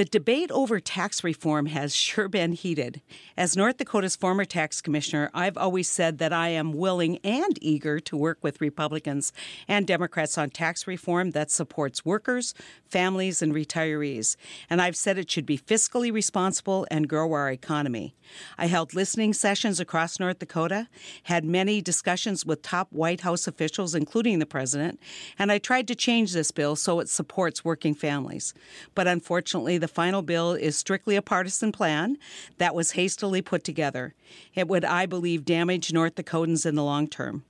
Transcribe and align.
The 0.00 0.06
debate 0.06 0.50
over 0.50 0.80
tax 0.80 1.22
reform 1.22 1.66
has 1.66 1.94
sure 1.94 2.26
been 2.26 2.52
heated. 2.52 3.02
As 3.36 3.54
North 3.54 3.76
Dakota's 3.76 4.16
former 4.16 4.46
tax 4.46 4.80
commissioner, 4.80 5.30
I've 5.34 5.58
always 5.58 5.90
said 5.90 6.16
that 6.16 6.32
I 6.32 6.48
am 6.48 6.72
willing 6.72 7.18
and 7.18 7.58
eager 7.60 8.00
to 8.00 8.16
work 8.16 8.38
with 8.40 8.62
Republicans 8.62 9.30
and 9.68 9.86
Democrats 9.86 10.38
on 10.38 10.48
tax 10.48 10.86
reform 10.86 11.32
that 11.32 11.50
supports 11.50 12.02
workers, 12.02 12.54
families, 12.90 13.42
and 13.42 13.54
retirees. 13.54 14.36
And 14.68 14.82
I've 14.82 14.96
said 14.96 15.18
it 15.18 15.30
should 15.30 15.46
be 15.46 15.58
fiscally 15.58 16.12
responsible 16.12 16.86
and 16.90 17.08
grow 17.08 17.32
our 17.32 17.50
economy. 17.50 18.14
I 18.58 18.66
held 18.66 18.94
listening 18.94 19.32
sessions 19.32 19.80
across 19.80 20.20
North 20.20 20.38
Dakota, 20.38 20.88
had 21.24 21.44
many 21.44 21.80
discussions 21.80 22.46
with 22.46 22.62
top 22.62 22.88
White 22.92 23.22
House 23.22 23.46
officials, 23.46 23.94
including 23.94 24.38
the 24.38 24.46
president, 24.46 25.00
and 25.38 25.50
I 25.50 25.58
tried 25.58 25.88
to 25.88 25.94
change 25.94 26.32
this 26.32 26.50
bill 26.50 26.76
so 26.76 27.00
it 27.00 27.08
supports 27.08 27.64
working 27.64 27.94
families. 27.94 28.54
But 28.94 29.06
unfortunately, 29.06 29.78
the 29.78 29.88
final 29.88 30.22
bill 30.22 30.52
is 30.52 30.76
strictly 30.76 31.16
a 31.16 31.22
partisan 31.22 31.72
plan 31.72 32.18
that 32.58 32.74
was 32.74 32.92
hastily 32.92 33.42
put 33.42 33.64
together. 33.64 34.14
It 34.54 34.68
would, 34.68 34.84
I 34.84 35.06
believe, 35.06 35.44
damage 35.44 35.92
North 35.92 36.14
Dakotans 36.14 36.66
in 36.66 36.74
the 36.74 36.84
long 36.84 37.08
term. 37.08 37.44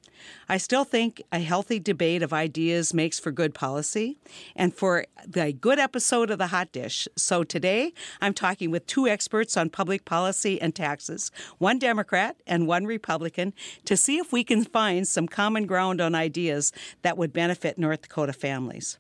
I 0.49 0.57
still 0.57 0.85
think 0.85 1.23
a 1.33 1.39
healthy 1.39 1.79
debate 1.79 2.23
of 2.23 2.33
ideas 2.33 2.95
makes 2.95 3.19
for 3.19 3.31
good 3.31 3.55
policy 3.55 4.19
and 4.57 4.75
for 4.75 5.05
the 5.27 5.53
good 5.53 5.79
episode 5.79 6.31
of 6.31 6.39
The 6.39 6.49
Hot 6.49 6.73
Dish. 6.73 7.09
So 7.17 7.45
today, 7.45 7.93
I'm 8.21 8.35
talking 8.35 8.71
with 8.71 8.87
two 8.87 9.07
experts 9.07 9.57
on 9.57 9.71
public 9.71 10.05
policy 10.05 10.61
and 10.61 10.75
taxes, 10.75 11.31
one 11.59 11.79
Democrat 11.79 12.37
and 12.47 12.67
one 12.67 12.87
Republican, 12.87 13.53
to 13.85 13.97
see 13.97 14.19
if 14.19 14.33
we 14.33 14.45
can 14.45 14.65
find 14.65 15.07
some 15.07 15.29
common 15.29 15.67
ground 15.67 16.01
on 16.01 16.15
ideas 16.15 16.73
that 17.03 17.17
would 17.17 17.33
benefit 17.33 17.79
North 17.79 18.03
Dakota 18.03 18.33
families. 18.33 18.99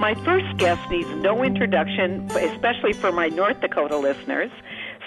My 0.00 0.14
first 0.24 0.56
guest 0.56 0.80
needs 0.90 1.10
no 1.16 1.44
introduction, 1.44 2.24
especially 2.30 2.94
for 2.94 3.12
my 3.12 3.28
North 3.28 3.60
Dakota 3.60 3.98
listeners. 3.98 4.50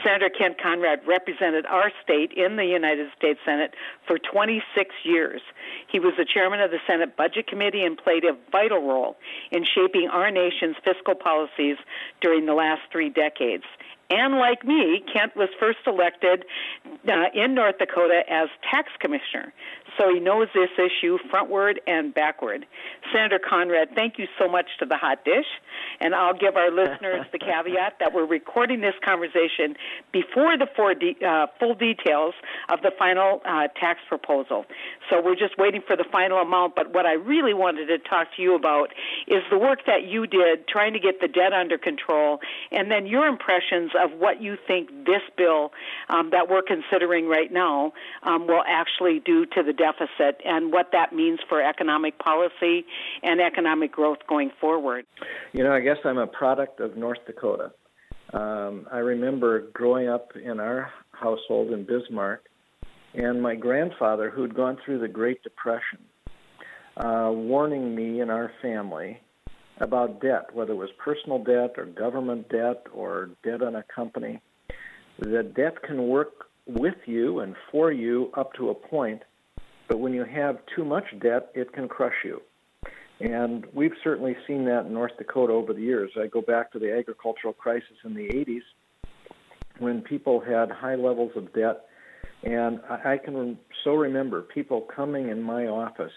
Senator 0.04 0.30
Kent 0.30 0.62
Conrad 0.62 1.00
represented 1.08 1.66
our 1.66 1.92
state 2.04 2.32
in 2.34 2.58
the 2.58 2.66
United 2.66 3.10
States 3.18 3.40
Senate 3.44 3.74
for 4.06 4.20
26 4.20 4.94
years. 5.04 5.42
He 5.92 6.00
was 6.00 6.14
the 6.16 6.28
chairman 6.32 6.62
of 6.62 6.70
the 6.70 6.78
Senate 6.86 7.18
Budget 7.18 7.48
Committee 7.48 7.84
and 7.84 7.98
played 7.98 8.24
a 8.24 8.38
vital 8.52 8.88
role 8.88 9.18
in 9.50 9.66
shaping 9.66 10.10
our 10.12 10.30
nation's 10.30 10.76
fiscal 10.86 11.16
policies 11.16 11.78
during 12.22 12.46
the 12.46 12.54
last 12.54 12.82
three 12.92 13.10
decades. 13.10 13.64
And 14.12 14.36
like 14.36 14.64
me, 14.64 15.04
Kent 15.12 15.36
was 15.36 15.50
first 15.60 15.80
elected 15.88 16.46
uh, 17.08 17.34
in 17.34 17.56
North 17.56 17.80
Dakota 17.80 18.22
as 18.30 18.48
tax 18.70 18.90
commissioner 19.00 19.54
so 19.98 20.14
he 20.14 20.20
knows 20.20 20.48
this 20.54 20.70
issue 20.78 21.18
frontward 21.32 21.78
and 21.88 22.14
backward. 22.14 22.66
Senator 23.12 23.40
Conrad, 23.40 23.90
thank 23.96 24.18
you 24.18 24.28
so 24.40 24.48
much 24.48 24.66
to 24.80 24.86
the 24.86 24.98
hot 24.98 25.24
dish, 25.26 25.46
and 26.00 26.16
I'll 26.16 26.34
give 26.34 26.56
our 26.56 26.72
listeners 26.72 27.26
the 27.32 27.40
caveat 27.40 27.98
that 28.00 28.14
we're 28.14 28.26
recording 28.26 28.82
this 28.82 28.96
conversation 29.04 29.76
before 30.12 30.58
the 30.58 30.68
de- 31.00 31.26
uh, 31.26 31.48
full 31.60 31.76
details 31.76 32.34
of 32.70 32.82
the 32.82 32.92
final 32.98 33.42
uh, 33.46 33.68
tax 33.80 34.00
proposal. 34.08 34.66
So 35.10 35.22
we're 35.22 35.36
just 35.36 35.58
waiting 35.58 35.82
for 35.86 35.96
the 35.96 36.06
final 36.12 36.38
amount. 36.38 36.76
But 36.76 36.94
what 36.94 37.06
I 37.06 37.14
really 37.14 37.54
wanted 37.54 37.88
to 37.88 37.98
talk 37.98 38.28
to 38.36 38.42
you 38.42 38.56
about 38.56 38.90
is 39.28 39.44
the 39.52 39.58
work 39.58 39.86
that 39.86 40.04
you 40.04 40.28
did 40.28 40.68
trying 40.68 40.94
to 40.94 41.00
get 41.00 41.22
the 41.22 41.28
debt 41.28 41.54
under 41.54 41.78
control, 41.78 42.40
and 42.72 42.90
then 42.90 43.06
your 43.06 43.28
impressions 43.28 43.92
of 44.02 44.12
what 44.20 44.42
you 44.42 44.58
think 44.68 44.90
this 45.06 45.22
bill 45.38 45.72
um, 46.10 46.30
that 46.32 46.50
we're 46.50 46.62
considering 46.62 47.28
right 47.28 47.52
now 47.52 47.94
um, 48.24 48.48
will 48.48 48.64
actually 48.68 49.20
do 49.20 49.46
to 49.46 49.64
the 49.64 49.74
deficit 49.84 50.42
and 50.46 50.72
what 50.72 50.88
that 50.94 51.14
means 51.14 51.40
for 51.50 51.62
economic 51.62 52.18
policy 52.20 52.86
and 53.22 53.42
economic 53.42 53.92
growth 53.92 54.20
going 54.28 54.52
forward. 54.62 55.06
You 55.52 55.64
know, 55.64 55.74
I 55.74 55.82
guess 55.82 55.98
I'm 56.06 56.18
a 56.18 56.28
product 56.28 56.80
of 56.80 56.96
North 56.96 57.20
Dakota. 57.28 57.72
Um, 58.34 58.88
I 58.92 59.00
remember 59.00 59.68
growing 59.74 60.08
up 60.08 60.30
in 60.36 60.60
our 60.60 60.92
household 61.12 61.72
in 61.72 61.86
Bismarck, 61.86 62.46
and 63.14 63.42
my 63.42 63.56
grandfather, 63.56 64.30
who'd 64.30 64.56
gone 64.56 64.78
through 64.84 65.00
the 65.00 65.08
Great 65.08 65.44
Depression, 65.44 66.00
uh, 66.98 67.30
warning 67.32 67.96
me 67.96 68.22
and 68.22 68.32
our 68.32 68.52
family 68.62 69.20
about 69.80 70.22
debt, 70.22 70.54
whether 70.54 70.72
it 70.72 70.78
was 70.78 70.90
personal 71.04 71.44
debt 71.44 71.74
or 71.78 71.86
government 71.86 72.50
debt 72.50 72.84
or 72.94 73.30
debt 73.44 73.62
on 73.62 73.76
a 73.76 73.84
company, 73.94 74.40
that 75.20 75.54
debt 75.54 75.82
can 75.84 76.08
work 76.08 76.48
with 76.66 76.96
you 77.06 77.40
and 77.40 77.56
for 77.72 77.92
you 77.92 78.32
up 78.36 78.54
to 78.54 78.70
a 78.70 78.76
point, 78.76 79.22
but 79.88 80.00
when 80.00 80.14
you 80.14 80.24
have 80.24 80.60
too 80.76 80.86
much 80.86 81.06
debt, 81.22 81.50
it 81.54 81.74
can 81.74 81.88
crush 81.88 82.16
you. 82.24 82.42
And 83.20 83.66
we've 83.74 83.94
certainly 84.04 84.36
seen 84.48 84.66
that 84.66 84.86
in 84.86 84.94
North 84.94 85.18
Dakota 85.18 85.54
over 85.54 85.74
the 85.74 85.82
years. 85.82 86.12
I 86.20 86.28
go 86.28 86.42
back 86.42 86.72
to 86.74 86.80
the 86.80 86.98
agricultural 86.98 87.54
crisis 87.54 87.98
in 88.04 88.14
the 88.14 88.28
80s 88.28 88.64
when 89.80 90.02
people 90.02 90.40
had 90.40 90.70
high 90.72 90.96
levels 90.96 91.32
of 91.36 91.54
debt. 91.54 91.86
And 92.44 92.82
I 92.90 93.18
can 93.24 93.58
so 93.84 93.94
remember 93.94 94.42
people 94.42 94.82
coming 94.94 95.30
in 95.30 95.42
my 95.42 95.68
office 95.68 96.12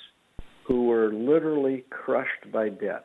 who 0.66 0.86
were 0.86 1.12
literally 1.12 1.84
crushed 1.90 2.50
by 2.52 2.70
debt. 2.70 3.04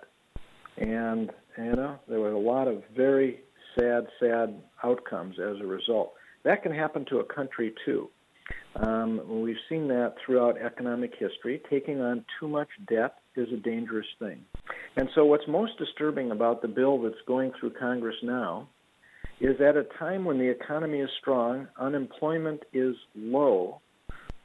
And, 0.77 1.31
you 1.57 1.75
know, 1.75 1.99
there 2.07 2.19
were 2.19 2.31
a 2.31 2.39
lot 2.39 2.67
of 2.67 2.83
very 2.95 3.41
sad, 3.77 4.07
sad 4.19 4.55
outcomes 4.83 5.35
as 5.39 5.59
a 5.61 5.65
result. 5.65 6.13
That 6.43 6.63
can 6.63 6.73
happen 6.73 7.05
to 7.09 7.19
a 7.19 7.23
country 7.23 7.73
too. 7.85 8.09
Um, 8.75 9.41
we've 9.41 9.55
seen 9.67 9.87
that 9.89 10.15
throughout 10.25 10.57
economic 10.59 11.13
history. 11.17 11.61
Taking 11.69 12.01
on 12.01 12.25
too 12.39 12.47
much 12.47 12.69
debt 12.87 13.15
is 13.35 13.47
a 13.53 13.57
dangerous 13.57 14.07
thing. 14.19 14.43
And 14.95 15.09
so, 15.15 15.25
what's 15.25 15.47
most 15.47 15.77
disturbing 15.77 16.31
about 16.31 16.61
the 16.61 16.67
bill 16.67 17.01
that's 17.01 17.15
going 17.27 17.51
through 17.59 17.71
Congress 17.71 18.15
now 18.23 18.67
is 19.39 19.59
at 19.59 19.75
a 19.75 19.85
time 19.97 20.23
when 20.23 20.37
the 20.37 20.49
economy 20.49 20.99
is 20.99 21.09
strong, 21.19 21.67
unemployment 21.79 22.61
is 22.73 22.95
low, 23.15 23.81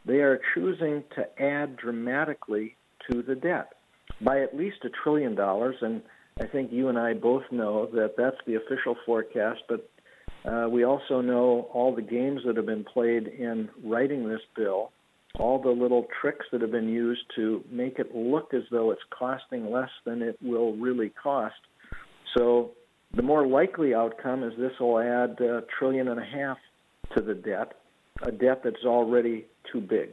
they 0.07 0.21
are 0.21 0.41
choosing 0.55 1.05
to 1.15 1.43
add 1.43 1.77
dramatically 1.77 2.77
to 3.11 3.23
the 3.23 3.35
debt 3.35 3.73
by 4.21 4.41
at 4.41 4.57
least 4.57 4.79
a 4.85 4.89
trillion 5.03 5.35
dollars. 5.35 5.77
And 5.83 6.03
I 6.41 6.47
think 6.47 6.73
you 6.73 6.89
and 6.89 6.99
I 6.99 7.15
both 7.15 7.43
know 7.51 7.87
that 7.93 8.15
that's 8.17 8.37
the 8.47 8.55
official 8.55 8.97
forecast, 9.05 9.61
but 9.69 9.89
uh, 10.47 10.69
we 10.69 10.85
also 10.85 11.21
know 11.21 11.69
all 11.73 11.95
the 11.95 12.03
games 12.03 12.43
that 12.47 12.57
have 12.57 12.67
been 12.67 12.85
played 12.85 13.27
in 13.27 13.69
writing 13.85 14.29
this 14.29 14.41
bill, 14.55 14.93
all 15.39 15.61
the 15.61 15.71
little 15.71 16.07
tricks 16.21 16.47
that 16.53 16.61
have 16.61 16.71
been 16.71 16.89
used 16.89 17.23
to 17.35 17.65
make 17.71 17.99
it 17.99 18.15
look 18.15 18.55
as 18.55 18.63
though 18.71 18.91
it's 18.91 19.03
costing 19.11 19.71
less 19.71 19.91
than 20.05 20.23
it 20.23 20.39
will 20.41 20.75
really 20.77 21.11
cost. 21.11 21.55
So 22.37 22.73
the 23.15 23.23
more 23.23 23.47
likely 23.47 23.95
outcome 23.95 24.43
is 24.45 24.53
this 24.59 24.73
will 24.79 24.99
add 24.99 25.41
a 25.41 25.63
trillion 25.79 26.09
and 26.09 26.21
a 26.21 26.25
half 26.25 26.59
to 27.17 27.23
the 27.23 27.35
debt, 27.35 27.73
a 28.23 28.31
debt 28.31 28.63
that's 28.63 28.85
already 28.85 29.47
too 29.73 29.81
big. 29.81 30.11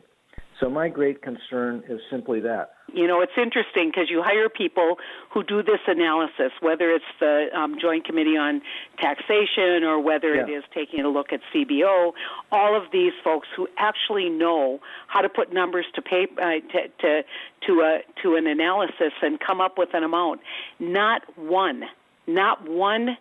So 0.59 0.69
my 0.69 0.87
great 0.87 1.21
concern 1.21 1.83
is 1.89 1.99
simply 2.11 2.39
that. 2.41 2.71
You 2.93 3.07
know, 3.07 3.21
it's 3.21 3.33
interesting 3.37 3.89
because 3.89 4.09
you 4.09 4.21
hire 4.21 4.49
people 4.49 4.97
who 5.31 5.43
do 5.43 5.63
this 5.63 5.79
analysis, 5.87 6.51
whether 6.61 6.91
it's 6.91 7.05
the 7.19 7.47
um, 7.53 7.77
Joint 7.81 8.05
Committee 8.05 8.37
on 8.37 8.61
Taxation 8.99 9.83
or 9.83 9.99
whether 9.99 10.35
yeah. 10.35 10.43
it 10.43 10.49
is 10.49 10.63
taking 10.73 11.01
a 11.01 11.09
look 11.09 11.33
at 11.33 11.39
CBO. 11.53 12.11
All 12.51 12.77
of 12.77 12.91
these 12.91 13.13
folks 13.23 13.47
who 13.55 13.67
actually 13.77 14.29
know 14.29 14.79
how 15.07 15.21
to 15.21 15.29
put 15.29 15.51
numbers 15.51 15.85
to 15.95 16.01
paper 16.01 16.39
uh, 16.39 16.59
to 16.71 16.87
to 16.99 17.23
to, 17.67 17.81
a, 17.81 18.21
to 18.21 18.35
an 18.35 18.45
analysis 18.45 19.13
and 19.21 19.39
come 19.39 19.59
up 19.59 19.77
with 19.77 19.89
an 19.93 20.03
amount. 20.03 20.41
Not 20.79 21.21
one, 21.35 21.83
not 22.27 22.69
one 22.69 23.17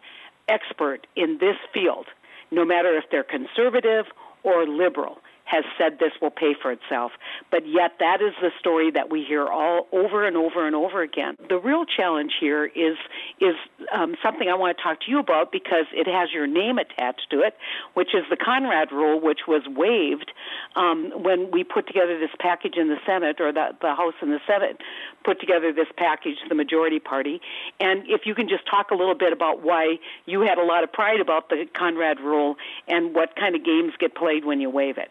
expert 0.49 1.07
in 1.17 1.39
this 1.39 1.57
field, 1.73 2.07
no 2.51 2.65
matter 2.65 2.97
if 2.97 3.05
they're 3.11 3.25
conservative 3.25 4.07
or 4.43 4.67
liberal 4.67 5.19
has 5.53 5.65
said 5.77 5.99
this 5.99 6.13
will 6.21 6.31
pay 6.31 6.55
for 6.61 6.73
itself. 6.73 7.13
But 7.51 7.69
yet, 7.69 7.93
that 8.01 8.23
is 8.23 8.33
the 8.41 8.51
story 8.59 8.91
that 8.93 9.11
we 9.11 9.23
hear 9.23 9.47
all 9.47 9.87
over 9.93 10.27
and 10.27 10.35
over 10.35 10.67
and 10.67 10.75
over 10.75 11.03
again. 11.03 11.37
The 11.47 11.59
real 11.59 11.85
challenge 11.85 12.33
here 12.41 12.65
is 12.65 12.97
is 13.39 13.55
um, 13.93 14.15
something 14.23 14.49
I 14.49 14.55
want 14.55 14.79
to 14.79 14.83
talk 14.83 15.01
to 15.03 15.11
you 15.11 15.19
about 15.19 15.53
because 15.53 15.85
it 15.93 16.07
has 16.07 16.33
your 16.33 16.47
name 16.47 16.79
attached 16.79 17.29
to 17.33 17.41
it, 17.41 17.55
which 17.93 18.15
is 18.15 18.25
the 18.31 18.37
Conrad 18.37 18.93
Rule, 18.93 19.21
which 19.21 19.41
was 19.47 19.63
waived 19.69 20.33
um, 20.75 21.13
when 21.23 21.51
we 21.51 21.65
put 21.65 21.87
together 21.87 22.19
this 22.19 22.31
package 22.41 22.77
in 22.77 22.89
the 22.89 22.99
Senate, 23.05 23.41
or 23.41 23.53
the, 23.53 23.77
the 23.83 23.95
House 23.95 24.15
and 24.23 24.33
the 24.33 24.41
Senate 24.47 24.81
put 25.23 25.39
together 25.39 25.71
this 25.73 25.89
package, 25.99 26.37
the 26.49 26.55
majority 26.55 26.99
party. 26.99 27.43
And 27.79 28.05
if 28.09 28.23
you 28.25 28.35
can 28.35 28.49
just 28.49 28.65
talk 28.71 28.91
a 28.91 28.95
little 28.95 29.15
bit 29.15 29.35
about 29.35 29.63
why 29.63 29.99
you 30.25 30.41
had 30.41 30.57
a 30.57 30.65
lot 30.65 30.83
of 30.83 30.93
pride 30.93 31.21
about 31.21 31.51
the 31.51 31.67
Conrad 31.77 32.21
Rule 32.21 32.57
and 32.89 33.15
what 33.15 33.37
kind 33.37 33.55
of 33.55 33.63
games 33.65 33.93
get 33.99 34.15
played 34.15 34.47
when 34.47 34.61
you 34.61 34.71
waive 34.71 34.97
it. 34.97 35.11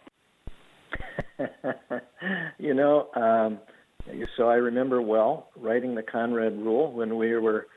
you 2.59 2.73
know, 2.73 3.09
um, 3.15 3.59
so 4.37 4.47
I 4.47 4.55
remember 4.55 5.01
well 5.01 5.49
writing 5.55 5.95
the 5.95 6.03
Conrad 6.03 6.57
Rule 6.57 6.91
when 6.91 7.17
we 7.17 7.35
were 7.37 7.67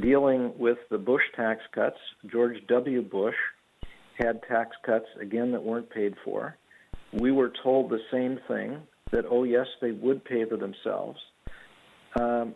dealing 0.00 0.52
with 0.58 0.78
the 0.90 0.98
Bush 0.98 1.22
tax 1.34 1.60
cuts, 1.74 1.96
George 2.30 2.56
W. 2.68 3.02
Bush, 3.02 3.34
had 4.18 4.42
tax 4.48 4.70
cuts, 4.84 5.06
again, 5.20 5.52
that 5.52 5.62
weren't 5.62 5.90
paid 5.90 6.14
for. 6.24 6.56
We 7.12 7.32
were 7.32 7.52
told 7.62 7.90
the 7.90 8.00
same 8.12 8.38
thing 8.48 8.82
that, 9.12 9.24
oh, 9.30 9.44
yes, 9.44 9.66
they 9.80 9.92
would 9.92 10.24
pay 10.24 10.44
for 10.44 10.56
themselves. 10.56 11.18
Um, 12.20 12.54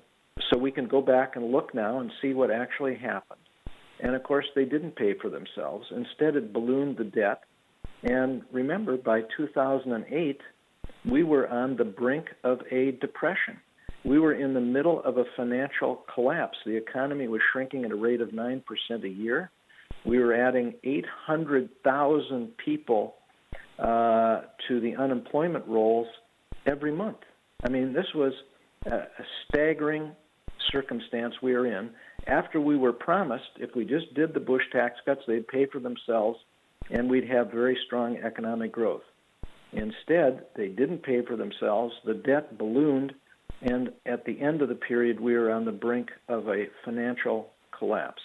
so 0.51 0.59
we 0.59 0.73
can 0.73 0.87
go 0.87 1.01
back 1.01 1.37
and 1.37 1.53
look 1.53 1.75
now 1.75 2.01
and 2.01 2.11
see 2.21 2.35
what 2.35 2.51
actually 2.51 2.97
happened. 2.97 3.41
And 4.01 4.15
of 4.15 4.23
course, 4.23 4.47
they 4.55 4.65
didn't 4.65 4.97
pay 4.97 5.15
for 5.21 5.31
themselves. 5.31 5.87
Instead, 5.91 6.37
it 6.37 6.53
ballooned 6.53 6.97
the 6.97 7.05
debt. 7.05 7.43
And 8.03 8.43
remember, 8.53 8.97
by 8.97 9.23
2008, 9.37 10.41
we 11.11 11.23
were 11.23 11.49
on 11.49 11.77
the 11.77 11.85
brink 11.85 12.27
of 12.45 12.61
a 12.71 12.93
depression. 13.01 13.59
We 14.05 14.19
were 14.19 14.35
in 14.35 14.55
the 14.55 14.61
middle 14.61 15.03
of 15.05 15.19
a 15.19 15.25
financial 15.37 16.05
collapse. 16.13 16.57
The 16.67 16.77
economy 16.77 17.29
was 17.29 17.41
shrinking 17.53 17.85
at 17.85 17.93
a 17.93 17.97
rate 17.97 18.21
of 18.21 18.31
9% 18.31 18.63
a 19.05 19.09
year. 19.09 19.51
We 20.05 20.19
were 20.19 20.35
adding 20.35 20.75
800,000 20.83 22.57
people 22.57 23.15
uh, 23.79 24.43
to 24.69 24.81
the 24.81 24.95
unemployment 24.99 25.67
rolls 25.69 26.09
every 26.67 26.93
month. 26.93 27.19
I 27.63 27.69
mean, 27.69 27.93
this 27.93 28.07
was 28.15 28.33
a, 28.87 28.91
a 28.91 29.25
staggering 29.49 30.13
circumstance 30.73 31.35
we 31.43 31.55
are 31.55 31.67
in. 31.67 31.91
After 32.27 32.61
we 32.61 32.77
were 32.77 32.93
promised, 32.93 33.45
if 33.59 33.71
we 33.77 33.85
just 33.85 34.13
did 34.15 34.35
the 34.35 34.41
Bush 34.41 34.63
tax 34.73 34.97
cuts, 35.05 35.21
they'd 35.29 35.47
pay 35.47 35.67
for 35.67 35.79
themselves 35.79 36.39
and 36.91 37.11
we'd 37.11 37.29
have 37.29 37.51
very 37.51 37.79
strong 37.87 38.17
economic 38.19 38.73
growth. 38.73 39.03
Instead, 39.73 40.45
they 40.57 40.69
didn't 40.69 41.03
pay 41.03 41.23
for 41.25 41.37
themselves. 41.37 41.95
The 42.05 42.15
debt 42.15 42.59
ballooned, 42.59 43.13
and 43.63 43.91
at 44.05 44.25
the 44.25 44.41
end 44.41 44.61
of 44.61 44.69
the 44.69 44.75
period, 44.75 45.19
we 45.19 45.35
were 45.35 45.51
on 45.51 45.65
the 45.65 45.73
brink 45.73 46.11
of 46.29 46.49
a 46.49 46.67
financial 46.85 47.51
collapse. 47.77 48.23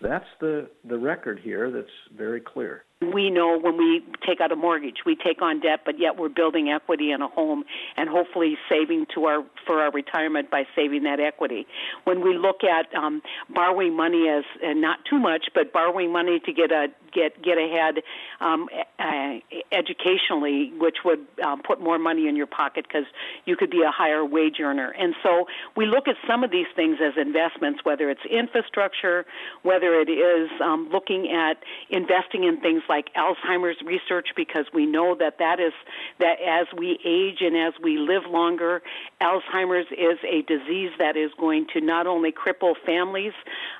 That's 0.00 0.26
the, 0.40 0.68
the 0.84 0.98
record 0.98 1.40
here 1.42 1.70
that's 1.70 1.88
very 2.16 2.40
clear 2.40 2.84
we 3.00 3.28
know 3.28 3.58
when 3.58 3.76
we 3.76 4.02
take 4.26 4.40
out 4.40 4.52
a 4.52 4.56
mortgage, 4.56 4.98
we 5.04 5.16
take 5.16 5.42
on 5.42 5.60
debt, 5.60 5.80
but 5.84 5.98
yet 5.98 6.16
we're 6.16 6.30
building 6.30 6.70
equity 6.70 7.10
in 7.12 7.20
a 7.20 7.28
home 7.28 7.64
and 7.96 8.08
hopefully 8.08 8.56
saving 8.70 9.06
to 9.14 9.24
our 9.24 9.44
for 9.66 9.82
our 9.82 9.90
retirement 9.90 10.50
by 10.50 10.64
saving 10.74 11.02
that 11.02 11.20
equity. 11.20 11.66
When 12.04 12.22
we 12.22 12.36
look 12.38 12.64
at 12.64 12.94
um, 12.96 13.20
borrowing 13.50 13.94
money 13.94 14.28
as 14.28 14.44
uh, 14.64 14.72
not 14.72 15.00
too 15.08 15.18
much, 15.18 15.48
but 15.54 15.72
borrowing 15.74 16.10
money 16.10 16.40
to 16.46 16.52
get 16.52 16.72
a 16.72 16.86
get 17.16 17.42
get 17.42 17.56
ahead 17.56 18.02
um, 18.40 18.68
uh, 18.98 19.40
educationally, 19.72 20.72
which 20.78 20.98
would 21.04 21.24
um, 21.42 21.62
put 21.62 21.80
more 21.80 21.98
money 21.98 22.28
in 22.28 22.36
your 22.36 22.46
pocket 22.46 22.84
because 22.86 23.08
you 23.46 23.56
could 23.56 23.70
be 23.70 23.82
a 23.82 23.90
higher 23.90 24.24
wage 24.24 24.60
earner. 24.60 24.90
And 24.90 25.14
so 25.22 25.46
we 25.76 25.86
look 25.86 26.08
at 26.08 26.16
some 26.28 26.44
of 26.44 26.50
these 26.50 26.66
things 26.76 26.98
as 27.00 27.14
investments, 27.16 27.80
whether 27.84 28.10
it's 28.10 28.24
infrastructure, 28.30 29.24
whether 29.62 29.98
it 30.00 30.10
is 30.10 30.50
um, 30.62 30.90
looking 30.92 31.32
at 31.32 31.56
investing 31.90 32.44
in 32.44 32.60
things 32.60 32.82
like 32.88 33.06
Alzheimer's 33.14 33.80
research 33.84 34.28
because 34.36 34.66
we 34.74 34.84
know 34.84 35.16
that 35.18 35.38
that 35.38 35.58
is 35.60 35.72
that 36.18 36.36
as 36.46 36.66
we 36.76 36.98
age 37.04 37.38
and 37.40 37.56
as 37.56 37.72
we 37.82 37.98
live 37.98 38.24
longer, 38.28 38.82
Alzheimer's 39.20 39.86
is 39.92 40.18
a 40.24 40.42
disease 40.42 40.90
that 40.98 41.16
is 41.16 41.30
going 41.38 41.66
to 41.72 41.80
not 41.80 42.06
only 42.06 42.32
cripple 42.32 42.74
families 42.84 43.32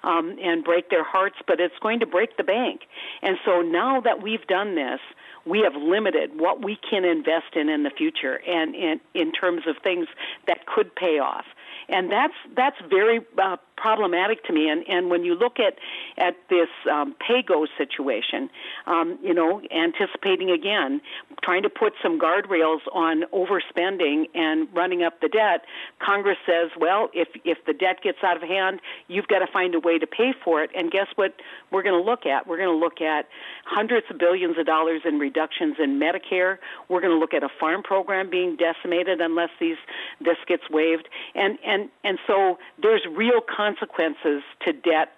um, 0.02 0.36
and 0.42 0.64
break 0.64 0.88
their 0.90 1.04
hearts, 1.04 1.36
but 1.46 1.60
it's 1.60 1.78
going 1.80 2.00
to 2.00 2.06
break 2.06 2.36
the 2.36 2.44
bank. 2.44 2.82
And 3.26 3.38
so 3.44 3.60
now 3.60 4.00
that 4.02 4.22
we've 4.22 4.46
done 4.46 4.76
this, 4.76 5.00
we 5.44 5.60
have 5.60 5.74
limited 5.74 6.38
what 6.38 6.64
we 6.64 6.78
can 6.88 7.04
invest 7.04 7.56
in 7.56 7.68
in 7.68 7.82
the 7.82 7.90
future 7.90 8.40
and 8.46 8.72
in, 8.76 9.00
in 9.14 9.32
terms 9.32 9.62
of 9.66 9.76
things 9.82 10.06
that 10.46 10.64
could 10.66 10.94
pay 10.94 11.18
off. 11.18 11.44
And 11.88 12.10
that's 12.10 12.34
that's 12.54 12.76
very 12.88 13.20
uh, 13.36 13.56
problematic 13.76 14.44
to 14.44 14.52
me. 14.52 14.68
And 14.68 14.84
and 14.88 15.10
when 15.10 15.24
you 15.24 15.34
look 15.34 15.58
at 15.58 15.78
at 16.18 16.36
this 16.48 16.68
um, 16.90 17.14
PAYGO 17.20 17.66
situation, 17.76 18.50
um, 18.86 19.18
you 19.22 19.34
know, 19.34 19.60
anticipating 19.70 20.50
again, 20.50 21.00
trying 21.42 21.62
to 21.62 21.70
put 21.70 21.92
some 22.02 22.18
guardrails 22.18 22.80
on 22.92 23.24
overspending 23.32 24.28
and 24.34 24.68
running 24.74 25.02
up 25.02 25.20
the 25.20 25.28
debt, 25.28 25.64
Congress 25.98 26.38
says, 26.46 26.70
well, 26.78 27.08
if 27.12 27.28
if 27.44 27.58
the 27.66 27.72
debt 27.72 28.02
gets 28.02 28.18
out 28.22 28.36
of 28.36 28.42
hand, 28.42 28.80
you've 29.08 29.28
got 29.28 29.40
to 29.40 29.46
find 29.46 29.74
a 29.74 29.80
way 29.80 29.98
to 29.98 30.06
pay 30.06 30.32
for 30.44 30.62
it. 30.62 30.70
And 30.74 30.90
guess 30.90 31.08
what? 31.16 31.34
We're 31.70 31.82
going 31.82 32.00
to 32.02 32.10
look 32.10 32.26
at 32.26 32.46
we're 32.46 32.58
going 32.58 32.74
to 32.74 32.84
look 32.84 33.00
at 33.00 33.28
hundreds 33.64 34.06
of 34.10 34.18
billions 34.18 34.58
of 34.58 34.66
dollars 34.66 35.02
in 35.04 35.18
reductions 35.18 35.76
in 35.78 36.00
Medicare. 36.00 36.58
We're 36.88 37.00
going 37.00 37.12
to 37.12 37.18
look 37.18 37.34
at 37.34 37.42
a 37.42 37.48
farm 37.60 37.82
program 37.82 38.30
being 38.30 38.56
decimated 38.56 39.20
unless 39.20 39.50
these 39.60 39.76
this 40.20 40.36
gets 40.46 40.62
waived. 40.70 41.08
And 41.34 41.58
and 41.64 41.88
and 42.04 42.18
so 42.26 42.58
there's 42.80 43.02
real 43.10 43.40
consequences 43.66 44.42
to 44.64 44.72
debt 44.72 45.08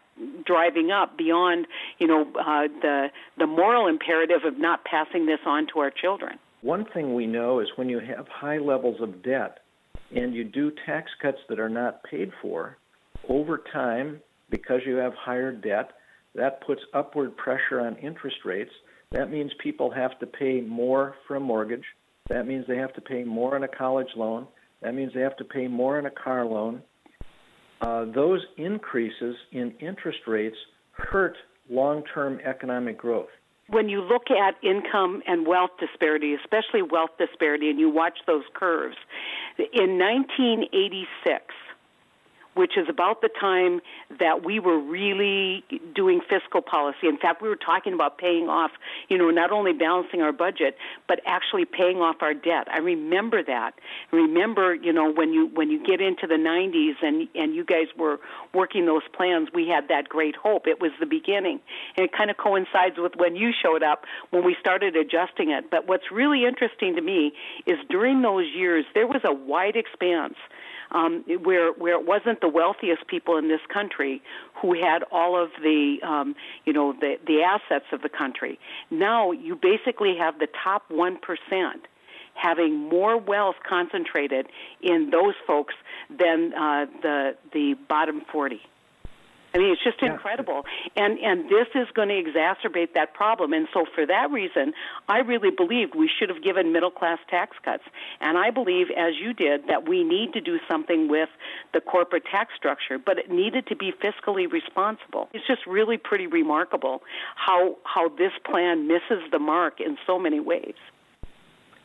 driving 0.45 0.91
up 0.91 1.17
beyond 1.17 1.67
you 1.99 2.07
know 2.07 2.23
uh, 2.41 2.67
the 2.83 3.09
the 3.39 3.47
moral 3.47 3.87
imperative 3.87 4.45
of 4.45 4.59
not 4.59 4.85
passing 4.85 5.27
this 5.27 5.39
on 5.47 5.67
to 5.73 5.81
our 5.81 5.91
children. 5.91 6.39
One 6.61 6.85
thing 6.93 7.15
we 7.15 7.27
know 7.27 7.61
is 7.61 7.69
when 7.77 7.89
you 7.89 8.01
have 8.01 8.27
high 8.29 8.59
levels 8.59 9.01
of 9.01 9.23
debt 9.23 9.59
and 10.15 10.35
you 10.35 10.43
do 10.43 10.73
tax 10.87 11.11
cuts 11.23 11.39
that 11.49 11.61
are 11.61 11.69
not 11.69 12.03
paid 12.03 12.33
for, 12.43 12.79
over 13.29 13.63
time, 13.73 14.21
because 14.51 14.81
you 14.87 14.97
have 14.97 15.13
higher 15.15 15.53
debt, 15.53 15.93
that 16.35 16.67
puts 16.67 16.81
upward 16.95 17.37
pressure 17.37 17.81
on 17.81 17.95
interest 17.97 18.39
rates. 18.45 18.73
That 19.13 19.31
means 19.31 19.53
people 19.63 19.91
have 19.91 20.19
to 20.19 20.27
pay 20.27 20.63
more 20.63 21.15
for 21.27 21.37
a 21.37 21.41
mortgage. 21.41 21.85
That 22.29 22.47
means 22.47 22.65
they 22.67 22.79
have 22.79 22.95
to 22.95 23.01
pay 23.01 23.23
more 23.23 23.55
on 23.55 23.65
a 23.65 23.69
college 23.69 24.09
loan. 24.17 24.47
That 24.83 24.95
means 24.95 25.13
they 25.15 25.21
have 25.21 25.37
to 25.37 25.45
pay 25.45 25.69
more 25.69 25.99
on 25.99 26.07
a 26.07 26.11
car 26.11 26.45
loan. 26.45 26.83
Uh, 27.81 28.07
those 28.15 28.45
increases 28.57 29.37
in 29.53 29.73
interest 29.81 30.19
rates 30.27 30.57
hurt 30.93 31.37
long 31.71 32.03
term 32.13 32.41
economic 32.45 32.99
growth. 32.99 33.29
When 33.69 33.89
you 33.89 34.01
look 34.01 34.31
at 34.31 34.55
income 34.67 35.23
and 35.27 35.47
wealth 35.47 35.71
disparity, 35.79 36.35
especially 36.35 36.83
wealth 36.83 37.11
disparity, 37.19 37.69
and 37.69 37.79
you 37.79 37.91
watch 37.91 38.19
those 38.27 38.45
curves, 38.55 38.97
in 39.59 39.99
1986, 39.99 41.45
which 42.59 42.77
is 42.77 42.89
about 42.89 43.21
the 43.21 43.29
time 43.41 43.81
that 44.19 44.45
we 44.45 44.59
were 44.59 44.81
really 44.81 45.63
doing 45.95 46.21
fiscal 46.29 46.61
policy. 46.61 47.07
In 47.07 47.17
fact, 47.17 47.41
we 47.41 47.49
were 47.49 47.55
talking 47.55 47.93
about 47.93 48.19
paying 48.19 48.49
off, 48.49 48.73
you 49.09 49.17
know, 49.17 49.31
not 49.31 49.53
only 49.53 49.73
balancing 49.73 50.23
our 50.23 50.33
budget, 50.33 50.77
but 51.07 51.21
actually 51.25 51.65
paying 51.65 51.99
off 51.99 52.17
our 52.21 52.35
debt. 52.35 52.67
I 52.69 52.79
remember 52.79 53.45
that. 53.45 53.75
I 54.13 54.17
remember, 54.17 54.75
you 54.75 54.93
know, 54.93 55.09
when 55.09 55.33
you 55.33 55.47
when 55.55 55.71
you 55.71 55.87
get 55.87 56.01
into 56.01 56.27
the 56.27 56.35
90s 56.35 56.97
and 57.01 57.29
and 57.37 57.55
you 57.55 57.65
guys 57.65 57.87
were 57.97 58.19
working 58.53 58.87
those 58.87 59.07
plans, 59.13 59.51
we 59.55 59.69
had 59.69 59.87
that 59.87 60.09
great 60.09 60.35
hope. 60.35 60.67
It 60.67 60.81
was 60.81 60.91
the 60.99 61.07
beginning. 61.07 61.61
And 61.97 62.07
it 62.07 62.13
kind 62.13 62.29
of 62.29 62.39
coincides 62.39 62.97
with 62.99 63.15
when 63.15 63.37
you 63.37 63.53
showed 63.53 63.85
up 63.85 64.05
when 64.31 64.45
we 64.45 64.57
started 64.59 64.97
adjusting 64.97 65.53
it. 65.53 65.71
But 65.71 65.87
what's 65.87 66.11
really 66.11 66.45
interesting 66.45 66.97
to 66.97 67.03
me 67.03 67.35
is 67.67 67.79
during 67.89 68.21
those 68.21 68.47
years 68.53 68.85
there 68.95 69.07
was 69.07 69.21
a 69.25 69.33
wide 69.33 69.77
expanse 69.77 70.35
um, 70.93 71.25
where 71.43 71.73
where 71.73 71.95
it 71.95 72.07
wasn't 72.07 72.41
the 72.41 72.49
wealthiest 72.49 73.07
people 73.07 73.37
in 73.37 73.49
this 73.49 73.61
country 73.73 74.23
who 74.61 74.75
had 74.75 75.03
all 75.11 75.41
of 75.41 75.51
the 75.63 75.99
um, 76.03 76.35
you 76.65 76.73
know 76.73 76.93
the 76.93 77.17
the 77.27 77.43
assets 77.43 77.87
of 77.93 78.03
the 78.03 78.09
country. 78.09 78.59
Now 78.91 79.33
you 79.33 79.57
basically 79.57 80.17
have 80.19 80.39
the 80.39 80.49
top 80.65 80.85
one 80.89 81.19
percent 81.19 81.87
having 82.35 82.89
more 82.89 83.17
wealth 83.19 83.57
concentrated 83.69 84.47
in 84.81 85.11
those 85.11 85.35
folks 85.47 85.75
than 86.09 86.53
uh, 86.55 86.87
the 87.03 87.37
the 87.53 87.75
bottom 87.89 88.23
forty. 88.33 88.61
I 89.55 89.59
mean, 89.59 89.73
it's 89.73 89.83
just 89.83 90.03
yeah. 90.03 90.13
incredible, 90.13 90.65
and 90.95 91.19
and 91.19 91.49
this 91.49 91.69
is 91.75 91.89
going 91.95 92.09
to 92.09 92.23
exacerbate 92.23 92.95
that 92.95 93.15
problem. 93.15 93.53
And 93.53 93.67
so, 93.73 93.87
for 93.95 94.05
that 94.05 94.31
reason, 94.31 94.75
I 95.09 95.19
really 95.19 95.51
believe 95.51 95.89
we 95.97 96.11
should 96.19 96.29
have 96.29 96.43
given 96.43 96.73
middle 96.73 96.91
class 96.91 97.19
tax 97.31 97.57
cuts. 97.65 97.85
And 98.21 98.37
I 98.37 98.51
believe, 98.51 98.89
as 98.97 99.15
you 99.19 99.33
did, 99.33 99.67
that 99.69 99.89
we 99.89 100.05
need 100.05 100.35
to 100.35 100.41
do 100.41 100.59
something 100.69 101.09
with 101.09 101.31
the 101.73 101.81
corporate 101.81 102.25
tax 102.31 102.53
structure, 102.57 102.99
but 102.99 103.19
it 103.19 103.31
needed 103.31 103.67
to 103.69 103.77
be 103.77 103.93
fiscally 103.93 104.51
responsible. 104.51 105.29
It's 105.33 105.47
just 105.47 105.67
really 105.67 105.97
pretty 105.97 106.27
remarkable 106.27 107.03
how 107.37 107.77
how 107.85 108.11
this 108.11 108.33
plan 108.45 108.87
misses 108.87 109.31
the 109.33 109.39
mark 109.39 109.81
in 109.81 109.97
so 110.07 110.19
many 110.19 110.41
ways. 110.41 110.75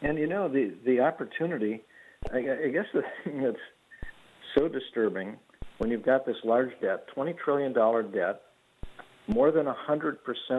And 0.01 0.17
you 0.17 0.27
know, 0.27 0.49
the 0.49 0.73
the 0.85 0.99
opportunity. 0.99 1.83
I, 2.31 2.37
I 2.37 2.67
guess 2.69 2.85
the 2.93 3.03
thing 3.23 3.41
that's 3.41 3.57
so 4.55 4.67
disturbing 4.67 5.37
when 5.83 5.91
you've 5.91 6.05
got 6.05 6.25
this 6.25 6.37
large 6.45 6.69
debt, 6.81 7.07
$20 7.13 7.35
trillion 7.43 7.73
debt, 7.73 8.41
more 9.27 9.51
than 9.51 9.65
100% 9.65 10.15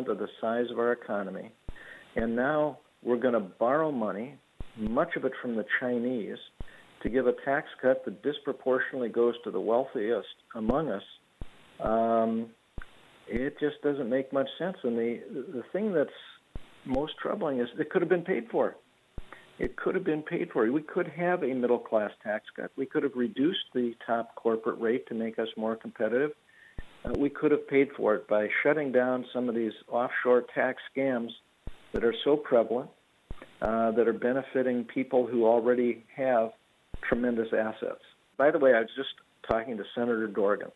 of 0.09 0.19
the 0.19 0.29
size 0.39 0.67
of 0.71 0.79
our 0.79 0.93
economy, 0.93 1.51
and 2.15 2.37
now 2.37 2.79
we're 3.03 3.17
going 3.17 3.33
to 3.33 3.41
borrow 3.41 3.91
money, 3.91 4.37
much 4.77 5.17
of 5.17 5.25
it 5.25 5.33
from 5.41 5.57
the 5.57 5.65
Chinese, 5.81 6.37
to 7.03 7.09
give 7.09 7.27
a 7.27 7.33
tax 7.43 7.69
cut 7.81 8.05
that 8.05 8.23
disproportionately 8.23 9.09
goes 9.09 9.33
to 9.45 9.51
the 9.51 9.59
wealthiest 9.59 10.29
among 10.57 10.91
us. 10.91 11.03
Um, 11.83 12.51
it 13.27 13.59
just 13.59 13.81
doesn't 13.83 14.11
make 14.11 14.31
much 14.31 14.49
sense. 14.59 14.77
And 14.83 14.95
the 14.99 15.21
the 15.31 15.63
thing 15.73 15.95
that's 15.95 16.11
most 16.85 17.15
troubling 17.23 17.61
is 17.61 17.69
it 17.79 17.89
could 17.89 18.03
have 18.03 18.11
been 18.11 18.25
paid 18.25 18.49
for. 18.51 18.77
It 19.59 19.77
could 19.77 19.95
have 19.95 20.05
been 20.05 20.23
paid 20.23 20.51
for. 20.53 20.71
We 20.71 20.83
could 20.83 21.07
have 21.09 21.45
a 21.45 21.55
middle 21.55 21.79
class 21.79 22.11
tax 22.23 22.45
cut. 22.57 22.73
We 22.77 22.87
could 22.87 23.05
have 23.05 23.15
reduced 23.15 23.67
the 23.73 23.95
top 24.05 24.35
corporate 24.35 24.81
rate 24.81 25.07
to 25.09 25.15
make 25.15 25.39
us 25.39 25.49
more 25.57 25.77
competitive. 25.77 26.33
uh, 27.05 27.13
we 27.19 27.31
could 27.31 27.53
have 27.53 27.69
paid 27.69 27.89
for 27.97 28.15
it 28.15 28.27
by 28.27 28.49
shutting 28.63 28.91
down 28.91 29.25
some 29.33 29.49
of 29.49 29.55
these 29.55 29.73
offshore 29.89 30.45
tax 30.55 30.83
scams 30.97 31.31
that 31.93 32.05
are 32.05 32.15
so 32.25 32.37
prevalent, 32.37 32.91
uh, 33.63 33.93
that 33.93 34.09
are 34.09 34.13
benefiting 34.13 34.85
people 34.85 35.27
who 35.27 35.47
already 35.47 36.05
have 36.17 36.51
tremendous 37.09 37.49
assets. 37.53 38.03
By 38.37 38.51
the 38.51 38.59
way, 38.59 38.75
I 38.75 38.81
was 38.81 38.91
just 38.97 39.11
talking 39.49 39.77
to 39.77 39.85
Senator 39.95 40.27
Dorgan, 40.27 40.73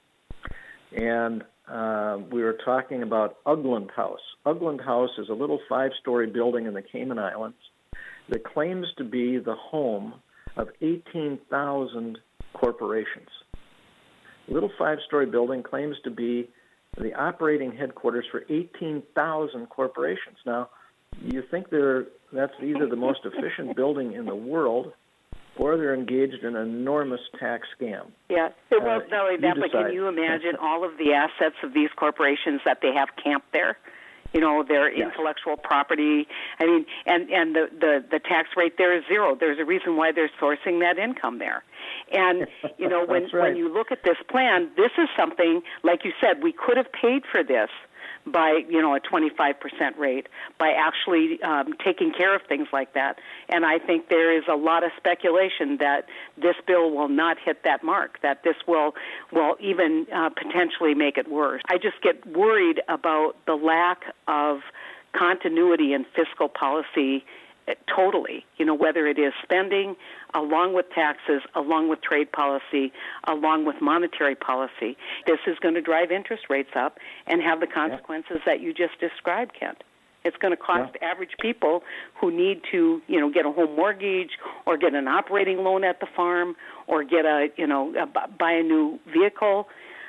and 0.96 1.42
uh, 1.66 2.18
we 2.30 2.42
were 2.42 2.58
talking 2.64 3.02
about 3.02 3.42
Ugland 3.44 3.90
House. 3.90 4.20
Ugland 4.46 4.84
House 4.84 5.10
is 5.18 5.28
a 5.28 5.34
little 5.34 5.58
five 5.68 5.90
story 6.00 6.28
building 6.28 6.66
in 6.66 6.74
the 6.74 6.82
Cayman 6.82 7.18
Islands 7.18 7.56
that 8.28 8.44
claims 8.44 8.86
to 8.98 9.04
be 9.04 9.38
the 9.38 9.54
home 9.54 10.14
of 10.56 10.68
18,000 10.80 12.18
corporations. 12.52 13.28
Little 14.48 14.70
five 14.78 14.98
story 15.06 15.26
building 15.26 15.62
claims 15.62 15.96
to 16.04 16.10
be 16.10 16.48
the 16.96 17.14
operating 17.14 17.72
headquarters 17.72 18.24
for 18.30 18.44
18,000 18.48 19.66
corporations. 19.66 20.38
Now, 20.44 20.70
you 21.22 21.42
think 21.50 21.70
they're, 21.70 22.06
that's 22.32 22.52
either 22.62 22.88
the 22.88 22.96
most 22.96 23.20
efficient 23.24 23.76
building 23.76 24.12
in 24.12 24.24
the 24.24 24.34
world 24.34 24.92
or 25.58 25.76
they're 25.76 25.94
engaged 25.94 26.44
in 26.44 26.56
an 26.56 26.68
enormous 26.68 27.20
tax 27.38 27.66
scam. 27.78 28.06
Yeah. 28.30 28.50
Well, 28.70 28.80
uh, 28.82 28.98
not 29.10 29.26
only 29.26 29.40
that, 29.40 29.56
but 29.60 29.72
can 29.72 29.92
you 29.92 30.06
imagine 30.06 30.56
all 30.60 30.84
of 30.84 30.96
the 30.98 31.12
assets 31.12 31.56
of 31.62 31.74
these 31.74 31.90
corporations 31.96 32.60
that 32.64 32.78
they 32.80 32.92
have 32.94 33.08
camped 33.22 33.52
there? 33.52 33.76
You 34.32 34.40
know 34.40 34.62
their 34.66 34.92
yes. 34.92 35.08
intellectual 35.08 35.56
property 35.56 36.26
i 36.60 36.66
mean 36.66 36.84
and 37.06 37.30
and 37.30 37.54
the, 37.54 37.68
the 37.80 38.04
the 38.10 38.18
tax 38.18 38.50
rate 38.56 38.76
there 38.78 38.96
is 38.96 39.04
zero 39.08 39.36
there's 39.38 39.58
a 39.58 39.64
reason 39.64 39.96
why 39.96 40.12
they're 40.12 40.30
sourcing 40.40 40.80
that 40.80 40.98
income 40.98 41.38
there 41.38 41.64
and 42.12 42.46
you 42.78 42.88
know 42.92 43.04
when 43.04 43.24
right. 43.24 43.34
when 43.34 43.56
you 43.56 43.72
look 43.72 43.90
at 43.90 44.02
this 44.04 44.16
plan 44.28 44.70
this 44.76 44.92
is 44.98 45.08
something 45.16 45.62
like 45.82 46.04
you 46.04 46.12
said 46.20 46.42
we 46.42 46.52
could 46.52 46.76
have 46.76 46.90
paid 46.92 47.22
for 47.30 47.42
this 47.42 47.70
by 48.30 48.62
you 48.68 48.80
know 48.80 48.94
a 48.94 49.00
25% 49.00 49.54
rate 49.98 50.28
by 50.58 50.72
actually 50.72 51.42
um, 51.42 51.74
taking 51.84 52.12
care 52.12 52.34
of 52.34 52.42
things 52.48 52.68
like 52.72 52.94
that. 52.94 53.18
And 53.48 53.64
I 53.64 53.78
think 53.78 54.08
there 54.08 54.36
is 54.36 54.44
a 54.48 54.56
lot 54.56 54.84
of 54.84 54.90
speculation 54.96 55.78
that 55.78 56.06
this 56.36 56.56
bill 56.66 56.90
will 56.90 57.08
not 57.08 57.38
hit 57.38 57.64
that 57.64 57.82
mark. 57.82 58.20
That 58.22 58.42
this 58.44 58.56
will 58.66 58.94
will 59.32 59.56
even 59.60 60.06
uh, 60.14 60.30
potentially 60.30 60.94
make 60.94 61.18
it 61.18 61.28
worse. 61.28 61.62
I 61.68 61.78
just 61.78 62.00
get 62.02 62.26
worried 62.26 62.80
about 62.88 63.36
the 63.46 63.54
lack 63.54 64.02
of 64.26 64.60
continuity 65.12 65.92
in 65.92 66.04
fiscal 66.14 66.48
policy 66.48 67.24
totally. 67.94 68.44
You 68.56 68.64
know, 68.64 68.74
whether 68.74 69.06
it 69.06 69.18
is 69.18 69.32
spending 69.42 69.96
along 70.34 70.74
with 70.74 70.86
taxes, 70.94 71.42
along 71.54 71.88
with 71.88 72.00
trade 72.02 72.30
policy, 72.32 72.92
along 73.24 73.64
with 73.64 73.76
monetary 73.80 74.34
policy, 74.34 74.96
this 75.26 75.38
is 75.46 75.58
going 75.60 75.74
to 75.74 75.82
drive 75.82 76.10
interest 76.10 76.44
rates 76.48 76.70
up 76.74 76.98
and 77.26 77.42
have 77.42 77.60
the 77.60 77.66
consequences 77.66 78.38
yeah. 78.38 78.52
that 78.54 78.60
you 78.60 78.72
just 78.72 78.98
described, 79.00 79.52
Kent. 79.58 79.82
It's 80.24 80.36
going 80.36 80.50
to 80.50 80.56
cost 80.56 80.96
yeah. 81.00 81.08
average 81.08 81.30
people 81.40 81.82
who 82.20 82.30
need 82.30 82.62
to, 82.72 83.00
you 83.06 83.20
know, 83.20 83.30
get 83.30 83.46
a 83.46 83.52
home 83.52 83.76
mortgage 83.76 84.32
or 84.66 84.76
get 84.76 84.94
an 84.94 85.08
operating 85.08 85.58
loan 85.58 85.84
at 85.84 86.00
the 86.00 86.06
farm 86.14 86.56
or 86.86 87.04
get 87.04 87.24
a, 87.24 87.48
you 87.56 87.66
know, 87.66 87.94
a, 87.94 88.06
buy 88.06 88.52
a 88.52 88.62
new 88.62 88.98
vehicle 89.12 89.68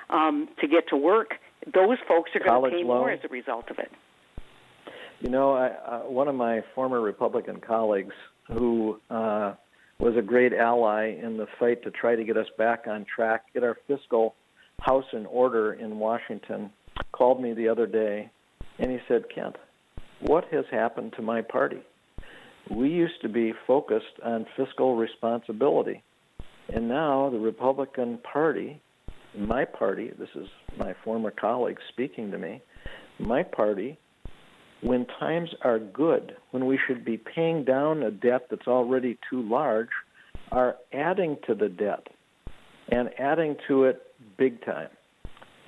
um, 0.09 0.49
to 0.59 0.67
get 0.67 0.89
to 0.89 0.97
work. 0.97 1.35
Those 1.65 1.97
folks 2.07 2.31
are 2.35 2.39
going 2.39 2.71
to 2.71 2.77
pay 2.77 2.83
loan. 2.83 2.97
more 2.97 3.11
as 3.11 3.19
a 3.23 3.27
result 3.27 3.69
of 3.69 3.79
it. 3.79 3.91
You 5.19 5.29
know, 5.29 5.53
I, 5.53 5.67
uh, 5.67 5.99
one 6.01 6.27
of 6.27 6.35
my 6.35 6.61
former 6.73 7.01
Republican 7.01 7.59
colleagues 7.59 8.15
who 8.47 8.99
uh, 9.09 9.53
was 9.99 10.15
a 10.17 10.21
great 10.21 10.53
ally 10.53 11.15
in 11.21 11.37
the 11.37 11.47
fight 11.59 11.83
to 11.83 11.91
try 11.91 12.15
to 12.15 12.23
get 12.23 12.37
us 12.37 12.47
back 12.57 12.85
on 12.87 13.05
track, 13.13 13.53
get 13.53 13.63
our 13.63 13.77
fiscal 13.87 14.35
house 14.79 15.05
in 15.11 15.25
order 15.25 15.73
in 15.73 15.99
Washington, 15.99 16.71
called 17.11 17.41
me 17.41 17.53
the 17.53 17.67
other 17.67 17.85
day 17.85 18.29
and 18.79 18.89
he 18.89 18.97
said, 19.07 19.25
Kent, 19.33 19.57
what 20.21 20.45
has 20.51 20.65
happened 20.71 21.13
to 21.17 21.21
my 21.21 21.41
party? 21.41 21.81
We 22.71 22.89
used 22.89 23.21
to 23.21 23.29
be 23.29 23.53
focused 23.67 24.19
on 24.23 24.45
fiscal 24.55 24.95
responsibility. 24.95 26.01
And 26.73 26.87
now 26.87 27.29
the 27.29 27.39
Republican 27.39 28.19
Party, 28.19 28.81
my 29.37 29.65
party, 29.65 30.11
this 30.17 30.29
is 30.35 30.47
my 30.77 30.95
former 31.03 31.31
colleague 31.31 31.79
speaking 31.89 32.31
to 32.31 32.37
me, 32.37 32.61
my 33.19 33.43
party 33.43 33.97
when 34.81 35.05
times 35.19 35.49
are 35.61 35.79
good, 35.79 36.35
when 36.51 36.65
we 36.65 36.79
should 36.87 37.03
be 37.03 37.17
paying 37.17 37.63
down 37.63 38.03
a 38.03 38.11
debt 38.11 38.47
that's 38.49 38.67
already 38.67 39.17
too 39.29 39.41
large, 39.41 39.89
are 40.51 40.77
adding 40.93 41.37
to 41.47 41.53
the 41.53 41.69
debt 41.69 42.07
and 42.91 43.09
adding 43.19 43.55
to 43.67 43.83
it 43.83 44.01
big 44.37 44.63
time. 44.65 44.89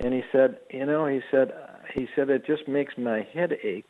And 0.00 0.12
he 0.12 0.22
said, 0.32 0.58
you 0.70 0.86
know, 0.86 1.06
he 1.06 1.20
said, 1.30 1.52
he 1.94 2.08
said 2.16 2.30
it 2.30 2.46
just 2.46 2.66
makes 2.66 2.94
my 2.96 3.26
head 3.32 3.52
ache 3.62 3.86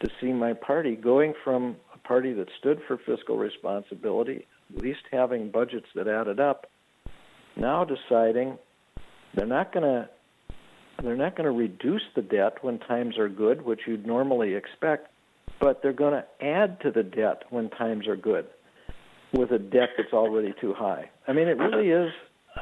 to 0.00 0.10
see 0.20 0.32
my 0.32 0.52
party 0.52 0.96
going 0.96 1.34
from 1.44 1.76
a 1.94 1.98
party 1.98 2.32
that 2.32 2.48
stood 2.58 2.80
for 2.86 2.98
fiscal 2.98 3.36
responsibility, 3.36 4.46
at 4.74 4.82
least 4.82 5.00
having 5.12 5.50
budgets 5.50 5.86
that 5.94 6.08
added 6.08 6.40
up, 6.40 6.66
now 7.56 7.84
deciding 7.84 8.58
they're 9.34 9.46
not 9.46 9.72
going 9.72 9.84
to 9.84 10.08
they're 11.02 11.16
not 11.16 11.36
going 11.36 11.44
to 11.44 11.56
reduce 11.56 12.02
the 12.14 12.22
debt 12.22 12.62
when 12.62 12.78
times 12.78 13.18
are 13.18 13.28
good, 13.28 13.62
which 13.62 13.80
you'd 13.86 14.06
normally 14.06 14.54
expect, 14.54 15.08
but 15.60 15.82
they're 15.82 15.92
going 15.92 16.14
to 16.14 16.44
add 16.44 16.80
to 16.80 16.90
the 16.90 17.02
debt 17.02 17.42
when 17.50 17.70
times 17.70 18.06
are 18.06 18.16
good 18.16 18.46
with 19.32 19.50
a 19.50 19.58
debt 19.58 19.90
that's 19.96 20.12
already 20.12 20.54
too 20.60 20.72
high. 20.72 21.10
I 21.26 21.32
mean, 21.32 21.48
it 21.48 21.58
really 21.58 21.90
is 21.90 22.12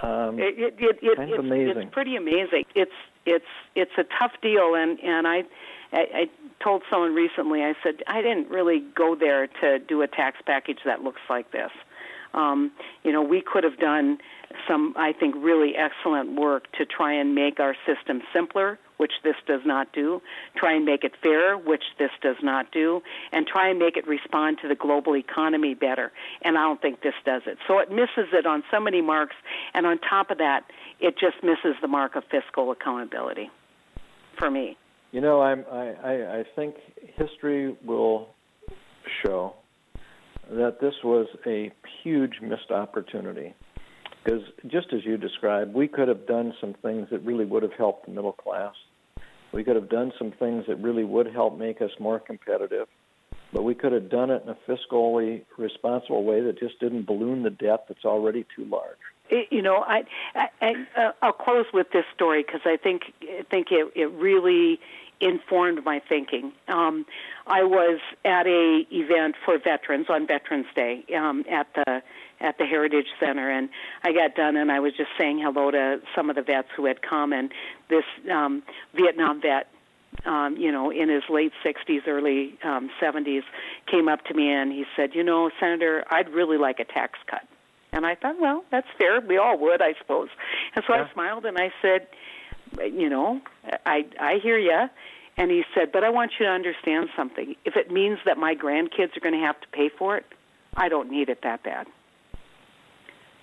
um, 0.03 0.39
it, 0.39 0.59
it, 0.59 0.75
it, 0.79 0.99
it, 1.03 1.17
kind 1.17 1.33
of 1.33 1.39
it's, 1.39 1.47
amazing. 1.47 1.83
It's 1.83 1.95
pretty 1.95 2.17
amazing. 2.17 2.65
It's 2.75 2.93
it's 3.27 3.45
it's 3.75 3.93
a 3.97 4.05
tough 4.19 4.33
deal, 4.43 4.75
and 4.75 4.99
and 5.01 5.27
I, 5.27 5.43
I 5.93 5.99
I 6.15 6.31
told 6.63 6.83
someone 6.91 7.15
recently. 7.15 7.63
I 7.63 7.75
said 7.83 8.03
I 8.07 8.21
didn't 8.21 8.49
really 8.49 8.83
go 8.95 9.15
there 9.15 9.47
to 9.47 9.79
do 9.79 10.03
a 10.03 10.09
tax 10.09 10.39
package 10.45 10.81
that 10.85 11.03
looks 11.03 11.21
like 11.31 11.53
this. 11.53 11.71
Um, 12.35 12.73
you 13.05 13.13
know, 13.13 13.23
we 13.23 13.41
could 13.41 13.65
have 13.65 13.79
done 13.79 14.19
some, 14.69 14.95
I 14.97 15.13
think, 15.13 15.35
really 15.39 15.75
excellent 15.77 16.39
work 16.39 16.71
to 16.73 16.85
try 16.85 17.13
and 17.15 17.35
make 17.35 17.61
our 17.61 17.75
system 17.87 18.23
simpler, 18.33 18.79
which 18.97 19.13
this 19.23 19.35
does 19.47 19.63
not 19.65 19.93
do, 19.93 20.21
try 20.57 20.75
and 20.75 20.85
make 20.85 21.05
it 21.05 21.13
fairer, 21.23 21.57
which 21.57 21.83
this 21.99 22.11
does 22.23 22.37
not 22.43 22.71
do, 22.71 23.03
and 23.33 23.47
try 23.47 23.69
and 23.69 23.79
make 23.79 23.97
it 23.97 24.07
respond 24.07 24.59
to 24.63 24.69
the 24.69 24.75
global 24.75 25.17
economy 25.17 25.75
better. 25.75 26.13
And 26.43 26.57
I 26.57 26.63
don't 26.63 26.81
think 26.81 27.03
this 27.03 27.15
does 27.25 27.43
it. 27.47 27.59
So 27.67 27.79
it 27.79 27.91
misses 27.91 28.33
it 28.33 28.47
on 28.47 28.63
so 28.71 28.79
many 28.81 29.01
marks, 29.01 29.37
and 29.75 29.87
on 29.87 29.99
top 29.99 30.31
of 30.31 30.39
that, 30.39 30.65
it 31.01 31.19
just 31.19 31.43
misses 31.43 31.77
the 31.81 31.89
mark 31.89 32.15
of 32.17 32.25
fiscal 32.31 32.71
accountability 32.71 33.51
for 34.39 34.51
me. 34.51 34.77
You 35.13 35.21
know, 35.21 35.41
I'm, 35.41 35.65
I, 35.71 35.95
I, 36.03 36.39
I 36.39 36.45
think 36.57 36.77
history 37.17 37.77
will 37.85 38.29
show 39.23 39.55
that 40.51 40.81
this 40.81 40.95
was 41.03 41.27
a 41.47 41.73
huge 42.03 42.41
missed 42.41 42.71
opportunity 42.71 43.55
because 44.25 44.43
just 44.67 44.93
as 44.93 45.05
you 45.05 45.17
described, 45.17 45.75
we 45.75 45.87
could 45.87 46.09
have 46.09 46.27
done 46.27 46.55
some 46.61 46.75
things 46.83 47.09
that 47.11 47.21
really 47.21 47.45
would 47.45 47.63
have 47.63 47.75
helped 47.75 48.07
the 48.07 48.13
middle 48.13 48.33
class. 48.33 48.75
We 49.53 49.63
could 49.65 49.77
have 49.77 49.89
done 49.89 50.13
some 50.19 50.33
things 50.33 50.65
that 50.67 50.77
really 50.77 51.05
would 51.05 51.33
help 51.33 51.59
make 51.59 51.81
us 51.83 51.91
more 52.01 52.19
competitive. 52.19 52.89
But 53.53 53.63
we 53.63 53.75
could 53.75 53.93
have 53.93 54.11
done 54.11 54.31
it 54.31 54.43
in 54.43 54.49
a 54.49 54.57
fiscally 54.69 55.43
responsible 55.57 56.25
way 56.25 56.41
that 56.41 56.59
just 56.59 56.81
didn't 56.81 57.07
balloon 57.07 57.43
the 57.45 57.51
debt 57.51 57.85
that's 57.87 58.05
already 58.05 58.45
too 58.57 58.65
large. 58.65 58.99
You 59.51 59.63
know, 59.63 59.77
I, 59.77 60.05
I, 60.35 60.49
I 60.61 61.01
uh, 61.01 61.13
I'll 61.23 61.33
close 61.33 61.67
with 61.73 61.87
this 61.93 62.05
story 62.15 62.43
because 62.43 62.61
I 62.65 62.77
think 62.77 63.03
I 63.23 63.43
think 63.51 63.69
it, 63.71 63.91
it 63.95 64.11
really 64.11 64.81
informed 65.25 65.85
my 65.85 66.01
thinking. 66.09 66.53
Um, 66.69 67.07
I 67.47 67.65
was 67.65 68.01
at 68.25 68.47
a 68.47 68.85
event 68.91 69.37
for 69.45 69.59
veterans 69.59 70.07
on 70.09 70.27
Veterans 70.27 70.67
Day 70.75 71.05
um, 71.17 71.45
at 71.51 71.67
the 71.75 72.03
at 72.41 72.59
the 72.59 72.67
Heritage 72.67 73.07
Center, 73.19 73.51
and 73.51 73.71
I 74.03 74.13
got 74.13 74.35
done, 74.35 74.57
and 74.57 74.71
I 74.71 74.81
was 74.81 74.93
just 74.97 75.11
saying 75.19 75.41
hello 75.43 75.71
to 75.71 76.01
some 76.15 76.29
of 76.29 76.37
the 76.37 76.43
vets 76.43 76.69
who 76.77 76.85
had 76.85 77.01
come, 77.01 77.33
and 77.33 77.51
this 77.89 78.05
um, 78.31 78.63
Vietnam 78.95 79.41
vet 79.41 79.69
um, 80.25 80.57
you 80.57 80.71
know, 80.71 80.91
in 80.91 81.09
his 81.09 81.23
late 81.29 81.53
60s, 81.65 82.07
early 82.07 82.57
um, 82.63 82.91
70s, 83.03 83.43
came 83.91 84.09
up 84.09 84.25
to 84.27 84.35
me 84.35 84.51
and 84.51 84.73
he 84.73 84.85
said, 84.97 85.15
You 85.15 85.25
know, 85.25 85.51
Senator, 85.61 86.05
I'd 86.11 86.31
really 86.31 86.57
like 86.57 86.79
a 86.79 86.85
tax 86.85 87.19
cut. 87.27 87.43
And 87.93 88.07
I 88.07 88.15
thought, 88.15 88.41
Well, 88.41 88.65
that's 88.71 88.87
fair. 88.97 89.21
We 89.21 89.37
all 89.37 89.59
would, 89.59 89.83
I 89.83 89.95
suppose. 89.99 90.29
And 90.75 90.85
so 90.87 90.95
yeah. 90.95 91.07
I 91.11 91.13
smiled 91.13 91.45
and 91.45 91.59
I 91.59 91.73
said, 91.83 92.07
You 92.79 93.09
know, 93.09 93.41
I, 93.85 94.07
I 94.21 94.39
hear 94.43 94.59
you. 94.59 94.89
And 95.37 95.51
he 95.51 95.65
said, 95.75 95.91
But 95.93 96.05
I 96.05 96.11
want 96.11 96.33
you 96.39 96.47
to 96.47 96.53
understand 96.53 97.09
something. 97.17 97.57
If 97.65 97.77
it 97.77 97.91
means 97.91 98.19
that 98.25 98.39
my 98.39 98.55
grandkids 98.55 99.17
are 99.17 99.21
going 99.21 99.35
to 99.35 99.45
have 99.45 99.61
to 99.61 99.69
pay 99.69 99.89
for 99.89 100.17
it, 100.17 100.25
I 100.77 100.89
don't 100.89 101.11
need 101.11 101.29
it 101.29 101.43
that 101.43 101.63
bad. 101.63 101.87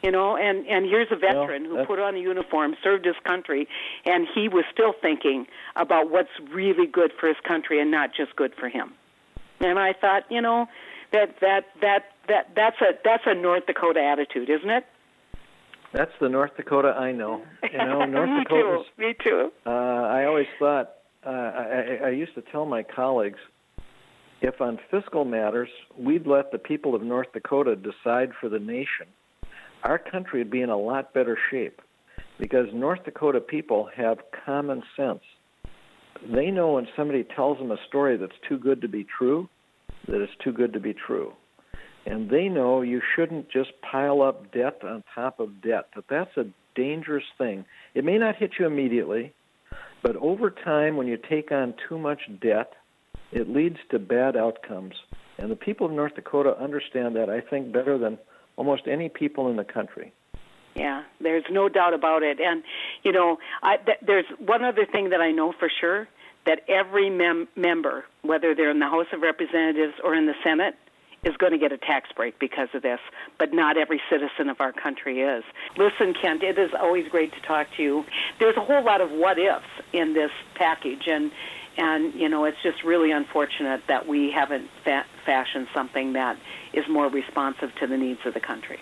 You 0.04 0.10
know, 0.10 0.36
and 0.36 0.66
and 0.66 0.86
here's 0.86 1.10
a 1.12 1.16
veteran 1.16 1.70
well, 1.70 1.82
who 1.82 1.86
put 1.86 2.00
on 2.00 2.16
a 2.16 2.20
uniform, 2.20 2.76
served 2.84 3.06
his 3.06 3.16
country, 3.24 3.68
and 4.04 4.28
he 4.34 4.48
was 4.48 4.66
still 4.74 4.94
thinking 5.00 5.46
about 5.76 6.10
what's 6.10 6.32
really 6.52 6.88
good 6.88 7.12
for 7.20 7.28
his 7.28 7.38
country 7.48 7.80
and 7.80 7.92
not 7.92 8.10
just 8.16 8.36
good 8.36 8.54
for 8.56 8.68
him. 8.68 8.94
And 9.60 9.78
I 9.78 9.94
thought, 9.94 10.24
you 10.32 10.42
know, 10.42 10.68
that 11.12 11.40
that 11.42 11.66
that 11.82 12.06
that 12.28 12.56
that's 12.56 12.82
a 12.82 12.98
that's 13.04 13.24
a 13.28 13.36
North 13.36 13.68
Dakota 13.68 14.02
attitude, 14.02 14.50
isn't 14.50 14.70
it? 14.70 14.86
That's 15.94 16.12
the 16.20 16.30
North 16.30 16.56
Dakota 16.58 16.96
I 16.98 17.12
know. 17.12 17.44
You 17.72 17.78
know, 17.78 18.06
North 18.06 18.30
Me 18.30 18.44
Dakota. 18.44 18.84
too. 18.98 19.02
Me 19.02 19.16
too. 19.24 19.52
Uh, 19.66 19.70
I 19.70 20.26
always 20.26 20.48
thought. 20.58 20.94
Uh, 21.26 21.30
I, 21.30 22.00
I 22.06 22.10
used 22.10 22.34
to 22.36 22.44
tell 22.52 22.66
my 22.66 22.84
colleagues, 22.84 23.40
if 24.42 24.60
on 24.60 24.80
fiscal 24.90 25.24
matters 25.24 25.70
we'd 25.98 26.26
let 26.26 26.52
the 26.52 26.58
people 26.58 26.96
of 26.96 27.04
North 27.04 27.32
Dakota 27.34 27.76
decide 27.76 28.32
for 28.40 28.50
the 28.50 28.60
nation, 28.60 29.08
our 29.84 30.00
country 30.00 30.40
would 30.40 30.52
be 30.52 30.62
in 30.62 30.70
a 30.70 30.78
lot 30.78 31.14
better 31.14 31.38
shape, 31.52 31.82
because 32.40 32.68
North 32.74 33.04
Dakota 33.04 33.40
people 33.40 33.90
have 33.96 34.18
common 34.46 34.82
sense. 34.98 35.22
They 36.34 36.52
know 36.52 36.74
when 36.74 36.88
somebody 36.96 37.24
tells 37.24 37.58
them 37.58 37.72
a 37.72 37.78
story 37.88 38.18
that's 38.18 38.32
too 38.48 38.58
good 38.58 38.82
to 38.82 38.88
be 38.88 39.06
true, 39.18 39.48
that 40.08 40.22
it's 40.22 40.34
too 40.44 40.52
good 40.52 40.74
to 40.74 40.80
be 40.80 40.94
true 40.94 41.34
and 42.06 42.30
they 42.30 42.50
know 42.50 42.82
you 42.82 43.02
shouldn't 43.16 43.50
just 43.50 43.70
pile 43.90 44.22
up 44.22 44.52
debt 44.52 44.82
on 44.84 45.04
top 45.14 45.40
of 45.40 45.62
debt. 45.62 45.86
That 45.96 46.06
that's 46.10 46.38
a 46.38 46.46
dangerous 46.76 47.24
thing. 47.38 47.66
It 47.94 48.04
may 48.04 48.18
not 48.18 48.36
hit 48.36 48.52
you 48.60 48.66
immediately, 48.66 49.34
but 50.02 50.16
over 50.18 50.50
time, 50.50 50.98
when 50.98 51.08
you 51.08 51.18
take 51.18 51.52
on 51.52 51.74
too 51.88 51.98
much 51.98 52.22
debt, 52.42 52.74
it 53.32 53.50
leads 53.50 53.78
to 53.90 54.00
bad 54.00 54.36
outcomes. 54.36 54.96
And 55.38 55.50
the 55.50 55.56
people 55.56 55.88
of 55.88 55.94
North 55.94 56.16
Dakota 56.16 56.58
understand 56.58 57.16
that, 57.16 57.30
I 57.30 57.42
think, 57.42 57.72
better 57.72 57.98
than 57.98 58.18
almost 58.58 58.84
any 58.88 59.10
people 59.10 59.50
in 59.50 59.56
the 59.56 59.64
country. 59.64 60.14
Yeah, 60.76 61.04
there's 61.20 61.44
no 61.50 61.68
doubt 61.68 61.94
about 61.94 62.24
it. 62.24 62.40
And, 62.40 62.64
you 63.04 63.12
know, 63.12 63.38
I, 63.62 63.78
th- 63.78 63.98
there's 64.06 64.26
one 64.40 64.64
other 64.64 64.86
thing 64.86 65.10
that 65.10 65.22
I 65.22 65.32
know 65.32 65.54
for 65.58 65.70
sure 65.82 66.08
that 66.46 66.62
every 66.68 67.10
mem- 67.10 67.48
member, 67.56 68.06
whether 68.22 68.56
they're 68.56 68.72
in 68.72 68.80
the 68.80 68.88
House 68.88 69.08
of 69.14 69.22
Representatives 69.22 69.94
or 70.04 70.16
in 70.16 70.26
the 70.26 70.34
Senate, 70.44 70.76
is 71.24 71.36
going 71.38 71.52
to 71.52 71.58
get 71.58 71.72
a 71.72 71.78
tax 71.78 72.10
break 72.16 72.40
because 72.40 72.70
of 72.74 72.82
this, 72.82 73.00
but 73.38 73.54
not 73.54 73.78
every 73.78 74.02
citizen 74.10 74.50
of 74.50 74.60
our 74.60 74.72
country 74.72 75.22
is. 75.22 75.44
Listen, 75.78 76.14
Kent, 76.14 76.44
it 76.44 76.58
is 76.58 76.72
always 76.74 77.08
great 77.08 77.34
to 77.34 77.42
talk 77.42 77.68
to 77.78 77.84
you. 77.84 78.06
There's 78.40 78.58
a 78.58 78.62
whole 78.62 78.84
lot 78.84 79.02
of 79.02 79.12
what 79.12 79.38
ifs 79.38 79.66
in 79.94 80.14
this 80.14 80.32
package, 80.56 81.08
and 81.08 81.32
and 81.78 82.14
you 82.16 82.28
know 82.28 82.46
it's 82.46 82.62
just 82.64 82.84
really 82.84 83.12
unfortunate 83.12 83.84
that 83.88 84.08
we 84.08 84.32
haven't 84.32 84.70
fa- 84.84 85.06
fashioned 85.26 85.68
something 85.74 86.14
that 86.14 86.38
is 86.74 86.88
more 86.90 87.08
responsive 87.08 87.74
to 87.76 87.88
the 87.88 87.98
needs 87.98 88.20
of 88.26 88.34
the 88.34 88.40
country. 88.40 88.80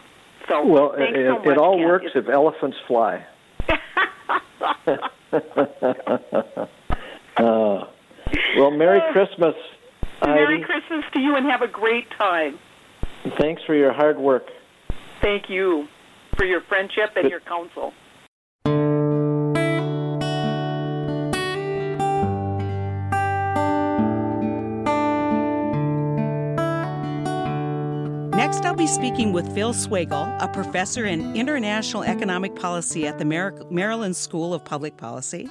So 0.48 0.66
well, 0.66 0.94
it, 0.94 1.14
so 1.14 1.40
much, 1.40 1.48
it 1.48 1.58
all 1.58 1.78
Kent. 1.78 1.88
works 1.88 2.06
it's, 2.08 2.16
if 2.16 2.30
elephants 2.30 2.78
fly. 2.88 3.26
uh, 7.38 7.86
well, 8.58 8.72
Merry 8.72 9.02
Christmas. 9.12 9.56
Merry 10.26 10.62
Christmas 10.62 11.06
to 11.14 11.20
you 11.20 11.36
and 11.36 11.46
have 11.46 11.62
a 11.62 11.68
great 11.68 12.10
time. 12.12 12.60
Thanks 13.38 13.62
for 13.66 13.76
your 13.76 13.94
hard 13.94 14.18
work. 14.18 14.48
Thank 15.22 15.50
you 15.50 15.88
for 16.36 16.46
your 16.46 16.62
friendship 16.62 17.12
and 17.16 17.30
your 17.30 17.42
counsel. 17.42 17.94
Next, 28.36 28.66
I'll 28.66 28.74
be 28.74 28.88
speaking 28.88 29.34
with 29.34 29.54
Phil 29.54 29.74
Swagel, 29.74 30.42
a 30.42 30.48
professor 30.48 31.06
in 31.06 31.36
international 31.36 32.04
economic 32.04 32.56
policy 32.56 33.06
at 33.06 33.20
the 33.20 33.26
Maryland 33.70 34.16
School 34.16 34.54
of 34.54 34.64
Public 34.64 34.98
Policy. 34.98 35.50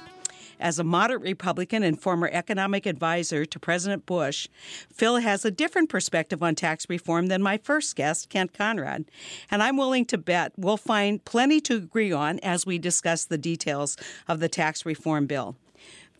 As 0.59 0.77
a 0.77 0.83
moderate 0.83 1.21
Republican 1.21 1.83
and 1.83 1.99
former 1.99 2.29
economic 2.31 2.85
advisor 2.85 3.45
to 3.45 3.59
President 3.59 4.05
Bush, 4.05 4.47
Phil 4.93 5.17
has 5.17 5.45
a 5.45 5.51
different 5.51 5.89
perspective 5.89 6.43
on 6.43 6.55
tax 6.55 6.89
reform 6.89 7.27
than 7.27 7.41
my 7.41 7.57
first 7.57 7.95
guest, 7.95 8.29
Kent 8.29 8.53
Conrad. 8.53 9.05
And 9.49 9.63
I'm 9.63 9.77
willing 9.77 10.05
to 10.05 10.17
bet 10.17 10.51
we'll 10.57 10.77
find 10.77 11.23
plenty 11.23 11.61
to 11.61 11.75
agree 11.75 12.11
on 12.11 12.39
as 12.39 12.65
we 12.65 12.77
discuss 12.77 13.25
the 13.25 13.37
details 13.37 13.95
of 14.27 14.39
the 14.39 14.49
tax 14.49 14.85
reform 14.85 15.27
bill. 15.27 15.55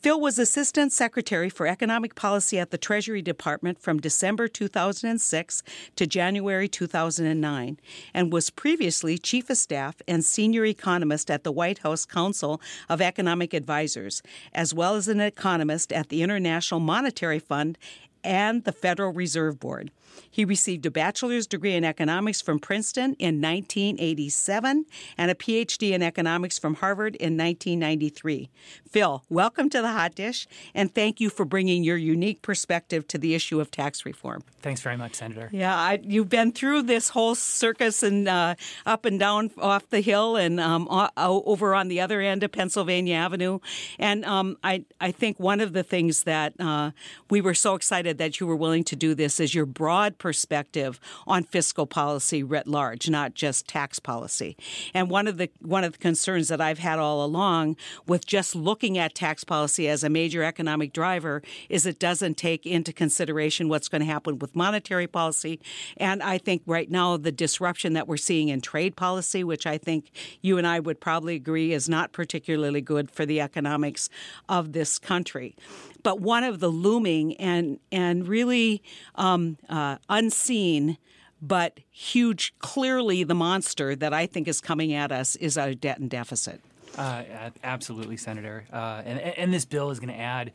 Phil 0.02 0.22
was 0.22 0.40
Assistant 0.40 0.94
Secretary 0.94 1.50
for 1.50 1.68
Economic 1.68 2.16
Policy 2.16 2.58
at 2.58 2.72
the 2.72 2.78
Treasury 2.78 3.22
Department 3.22 3.82
from 3.82 4.00
December 4.00 4.48
2006 4.48 5.62
to 5.98 6.08
January 6.08 6.70
2009 6.70 7.78
and 8.14 8.32
was 8.32 8.50
previously 8.50 9.18
Chief 9.18 9.50
of 9.50 9.58
Staff 9.58 9.96
and 10.08 10.24
Senior 10.24 10.64
Economist 10.64 11.30
at 11.30 11.44
the 11.44 11.52
White 11.52 11.80
House 11.80 12.06
Council 12.06 12.62
of 12.88 13.02
Economic 13.02 13.54
Advisers, 13.54 14.24
as 14.54 14.74
well 14.74 14.96
as 14.96 15.10
an 15.10 15.20
economist 15.20 15.92
at 15.92 16.08
the 16.08 16.22
International 16.22 16.80
Monetary 16.80 17.40
Fund 17.40 17.78
and 18.24 18.64
the 18.64 18.72
Federal 18.72 19.12
Reserve 19.12 19.60
Board. 19.60 19.92
He 20.30 20.46
received 20.46 20.86
a 20.86 20.92
bachelor's 20.92 21.48
degree 21.48 21.76
in 21.76 21.84
economics 21.84 22.42
from 22.42 22.60
Princeton 22.60 23.16
in 23.20 23.42
1987 23.42 24.86
and 25.18 25.32
a 25.32 25.36
PhD 25.36 25.92
in 25.92 26.02
economics 26.02 26.58
from 26.58 26.76
Harvard 26.76 27.16
in 27.16 27.38
1993. 27.38 28.50
Phil, 28.90 29.24
welcome 29.30 29.70
to 29.70 29.82
the 29.82 29.92
Hot 29.92 30.16
Dish, 30.16 30.48
and 30.74 30.94
thank 30.94 31.20
you 31.20 31.30
for 31.30 31.46
bringing 31.46 31.84
your 31.84 31.98
unique 31.98 32.42
perspective 32.42 33.08
to 33.08 33.18
the 33.18 33.36
issue 33.36 33.60
of 33.60 33.70
tax 33.70 34.06
reform. 34.06 34.44
Thanks 34.62 34.82
very 34.82 34.98
much, 34.98 35.16
Senator. 35.16 35.50
Yeah, 35.52 35.76
I, 35.76 36.00
you've 36.02 36.30
been 36.30 36.52
through 36.52 36.84
this 36.84 37.10
whole 37.10 37.36
circus 37.36 38.02
and 38.02 38.28
uh, 38.28 38.56
up 38.86 39.06
and 39.06 39.20
down 39.20 39.52
off 39.58 39.90
the 39.90 40.02
hill 40.02 40.36
and 40.36 40.60
um, 40.60 40.88
over 41.18 41.76
on 41.76 41.88
the 41.88 42.02
other 42.02 42.20
end 42.22 42.44
of 42.44 42.52
Pennsylvania 42.52 43.16
Avenue. 43.16 43.60
And 44.00 44.26
um, 44.26 44.58
I, 44.64 44.86
I 45.00 45.12
think 45.12 45.40
one 45.40 45.60
of 45.60 45.74
the 45.74 45.84
things 45.84 46.24
that 46.24 46.54
uh, 46.60 46.92
we 47.30 47.42
were 47.42 47.54
so 47.54 47.76
excited 47.76 48.18
that 48.18 48.40
you 48.40 48.48
were 48.48 48.56
willing 48.56 48.84
to 48.86 48.96
do 48.96 49.14
this 49.14 49.40
is 49.40 49.54
your 49.54 49.66
broad 49.66 49.99
perspective 50.18 51.00
on 51.28 51.44
fiscal 51.44 51.86
policy 51.86 52.44
writ 52.44 52.68
large, 52.68 53.10
not 53.10 53.34
just 53.34 53.68
tax 53.68 54.00
policy. 54.00 54.56
And 54.94 55.10
one 55.10 55.28
of 55.28 55.38
the 55.38 55.50
one 55.60 55.84
of 55.84 55.94
the 55.94 55.98
concerns 55.98 56.48
that 56.48 56.62
I've 56.62 56.80
had 56.80 57.00
all 57.00 57.24
along 57.24 57.76
with 58.08 58.26
just 58.26 58.56
looking 58.56 58.98
at 58.98 59.14
tax 59.14 59.44
policy 59.44 59.88
as 59.88 60.04
a 60.04 60.10
major 60.10 60.44
economic 60.44 60.94
driver 60.94 61.42
is 61.68 61.86
it 61.86 62.00
doesn't 62.00 62.38
take 62.38 62.66
into 62.66 62.94
consideration 62.94 63.70
what's 63.70 63.90
going 63.90 64.02
to 64.02 64.06
happen 64.06 64.40
with 64.40 64.56
monetary 64.56 65.08
policy. 65.08 65.60
And 65.98 66.24
I 66.24 66.38
think 66.38 66.62
right 66.66 66.90
now 66.90 67.18
the 67.18 67.32
disruption 67.32 67.94
that 67.94 68.08
we're 68.08 68.18
seeing 68.18 68.50
in 68.50 68.62
trade 68.62 68.96
policy, 68.96 69.44
which 69.44 69.66
I 69.66 69.78
think 69.78 70.12
you 70.42 70.58
and 70.58 70.66
I 70.66 70.80
would 70.80 71.00
probably 71.00 71.36
agree 71.36 71.74
is 71.74 71.90
not 71.90 72.12
particularly 72.12 72.82
good 72.82 73.12
for 73.12 73.26
the 73.26 73.42
economics 73.42 74.10
of 74.48 74.74
this 74.74 74.98
country. 74.98 75.56
But 76.04 76.20
one 76.22 76.44
of 76.44 76.60
the 76.60 76.70
looming 76.70 77.36
and 77.38 77.80
and 77.92 78.28
really 78.28 78.82
um, 79.16 79.58
uh, 79.68 79.98
unseen 80.10 80.98
but 81.42 81.80
huge, 81.90 82.54
clearly 82.60 83.24
the 83.24 83.36
monster 83.36 83.96
that 83.96 84.14
I 84.14 84.26
think 84.26 84.48
is 84.48 84.60
coming 84.60 84.94
at 84.94 85.12
us 85.12 85.36
is 85.38 85.58
our 85.58 85.74
debt 85.74 86.00
and 86.00 86.10
deficit. 86.10 86.62
Uh, 86.98 87.24
absolutely, 87.64 88.18
Senator. 88.18 88.66
Uh, 88.74 89.02
and, 89.06 89.20
and 89.20 89.54
this 89.54 89.66
bill 89.66 89.90
is 89.92 90.00
going 90.00 90.14
to 90.14 90.20
add 90.20 90.52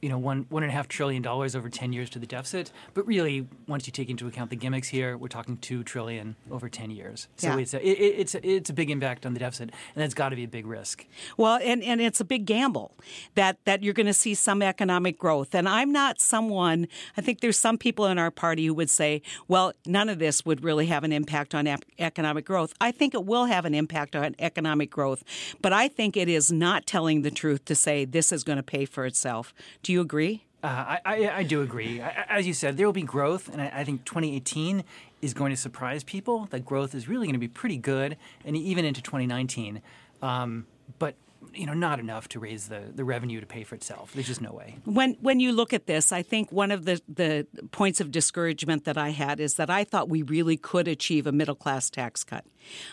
you 0.00 0.08
know, 0.08 0.18
one 0.18 0.46
one 0.50 0.62
and 0.62 0.70
a 0.70 0.74
half 0.74 0.86
trillion 0.86 1.22
dollars 1.22 1.56
over 1.56 1.70
ten 1.70 1.92
years 1.92 2.10
to 2.10 2.18
the 2.18 2.26
deficit. 2.26 2.72
But 2.92 3.06
really, 3.06 3.46
once 3.66 3.86
you 3.86 3.92
take 3.92 4.10
into 4.10 4.26
account 4.26 4.50
the 4.50 4.56
gimmicks 4.56 4.88
here, 4.88 5.16
we're 5.16 5.28
talking 5.28 5.56
two 5.56 5.82
trillion 5.82 6.36
over 6.50 6.68
ten 6.68 6.90
years. 6.90 7.28
So 7.36 7.48
yeah. 7.48 7.58
it's 7.58 7.74
a, 7.74 7.86
it, 7.86 7.92
it's 7.92 8.34
a, 8.34 8.46
it's 8.46 8.70
a 8.70 8.74
big 8.74 8.90
impact 8.90 9.24
on 9.24 9.32
the 9.32 9.40
deficit, 9.40 9.70
and 9.94 10.02
that's 10.02 10.14
got 10.14 10.28
to 10.28 10.36
be 10.36 10.44
a 10.44 10.48
big 10.48 10.66
risk. 10.66 11.06
Well, 11.36 11.58
and, 11.62 11.82
and 11.82 12.00
it's 12.00 12.20
a 12.20 12.24
big 12.24 12.44
gamble 12.44 12.92
that 13.34 13.58
that 13.64 13.82
you're 13.82 13.94
going 13.94 14.06
to 14.06 14.12
see 14.12 14.34
some 14.34 14.60
economic 14.62 15.18
growth. 15.18 15.54
And 15.54 15.68
I'm 15.68 15.90
not 15.90 16.20
someone. 16.20 16.86
I 17.16 17.20
think 17.20 17.40
there's 17.40 17.58
some 17.58 17.78
people 17.78 18.06
in 18.06 18.18
our 18.18 18.30
party 18.30 18.66
who 18.66 18.74
would 18.74 18.90
say, 18.90 19.22
well, 19.48 19.72
none 19.86 20.08
of 20.08 20.18
this 20.18 20.44
would 20.44 20.62
really 20.62 20.86
have 20.86 21.04
an 21.04 21.12
impact 21.12 21.54
on 21.54 21.66
ep- 21.66 21.84
economic 21.98 22.44
growth. 22.44 22.74
I 22.80 22.90
think 22.90 23.14
it 23.14 23.24
will 23.24 23.46
have 23.46 23.64
an 23.64 23.74
impact 23.74 24.14
on 24.14 24.34
economic 24.38 24.90
growth, 24.90 25.24
but 25.62 25.72
I 25.72 25.88
think 25.88 26.16
it 26.16 26.28
is 26.28 26.52
not 26.52 26.86
telling 26.86 27.22
the 27.22 27.30
truth 27.30 27.64
to 27.64 27.74
say 27.74 28.04
this 28.04 28.32
is 28.32 28.44
going 28.44 28.56
to 28.56 28.62
pay 28.62 28.84
for 28.84 29.06
itself. 29.06 29.54
Do 29.84 29.92
you 29.92 30.00
agree? 30.00 30.44
Uh, 30.62 30.66
I, 30.66 31.00
I, 31.04 31.30
I, 31.36 31.42
do 31.42 31.60
agree. 31.60 32.00
I, 32.00 32.24
as 32.26 32.46
you 32.46 32.54
said, 32.54 32.78
there 32.78 32.86
will 32.86 32.94
be 32.94 33.02
growth, 33.02 33.50
and 33.52 33.60
I, 33.60 33.70
I, 33.80 33.84
think 33.84 34.06
2018 34.06 34.82
is 35.20 35.34
going 35.34 35.50
to 35.50 35.58
surprise 35.58 36.02
people. 36.02 36.46
That 36.46 36.64
growth 36.64 36.94
is 36.94 37.06
really 37.06 37.26
going 37.26 37.34
to 37.34 37.38
be 37.38 37.48
pretty 37.48 37.76
good, 37.76 38.16
and 38.46 38.56
even 38.56 38.86
into 38.86 39.02
2019. 39.02 39.82
Um, 40.22 40.66
but 40.98 41.16
you 41.54 41.66
know, 41.66 41.74
not 41.74 41.98
enough 42.00 42.28
to 42.28 42.40
raise 42.40 42.68
the, 42.68 42.82
the 42.94 43.04
revenue 43.04 43.40
to 43.40 43.46
pay 43.46 43.64
for 43.64 43.74
itself. 43.74 44.12
There's 44.12 44.26
just 44.26 44.40
no 44.40 44.52
way. 44.52 44.76
When 44.84 45.16
when 45.20 45.40
you 45.40 45.52
look 45.52 45.72
at 45.72 45.86
this, 45.86 46.12
I 46.12 46.22
think 46.22 46.52
one 46.52 46.70
of 46.70 46.84
the, 46.84 47.00
the 47.08 47.46
points 47.70 48.00
of 48.00 48.10
discouragement 48.10 48.84
that 48.84 48.98
I 48.98 49.10
had 49.10 49.40
is 49.40 49.54
that 49.54 49.70
I 49.70 49.84
thought 49.84 50.08
we 50.08 50.22
really 50.22 50.56
could 50.56 50.88
achieve 50.88 51.26
a 51.26 51.32
middle 51.32 51.54
class 51.54 51.90
tax 51.90 52.24
cut. 52.24 52.44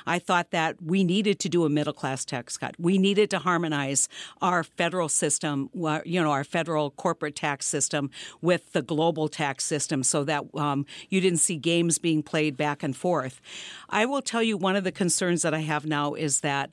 I 0.05 0.19
thought 0.19 0.51
that 0.51 0.81
we 0.81 1.03
needed 1.03 1.39
to 1.39 1.49
do 1.49 1.65
a 1.65 1.69
middle 1.69 1.93
class 1.93 2.25
tax 2.25 2.57
cut. 2.57 2.75
We 2.77 2.97
needed 2.97 3.29
to 3.31 3.39
harmonize 3.39 4.09
our 4.41 4.63
federal 4.63 5.09
system, 5.09 5.69
you 5.73 6.21
know, 6.21 6.31
our 6.31 6.43
federal 6.43 6.91
corporate 6.91 7.35
tax 7.35 7.65
system 7.67 8.09
with 8.41 8.73
the 8.73 8.81
global 8.81 9.27
tax 9.27 9.63
system 9.63 10.03
so 10.03 10.23
that 10.25 10.43
um, 10.55 10.85
you 11.09 11.21
didn't 11.21 11.39
see 11.39 11.57
games 11.57 11.99
being 11.99 12.23
played 12.23 12.57
back 12.57 12.83
and 12.83 12.95
forth. 12.95 13.41
I 13.89 14.05
will 14.05 14.21
tell 14.21 14.43
you 14.43 14.57
one 14.57 14.75
of 14.75 14.83
the 14.83 14.91
concerns 14.91 15.41
that 15.41 15.53
I 15.53 15.59
have 15.59 15.85
now 15.85 16.13
is 16.13 16.41
that 16.41 16.71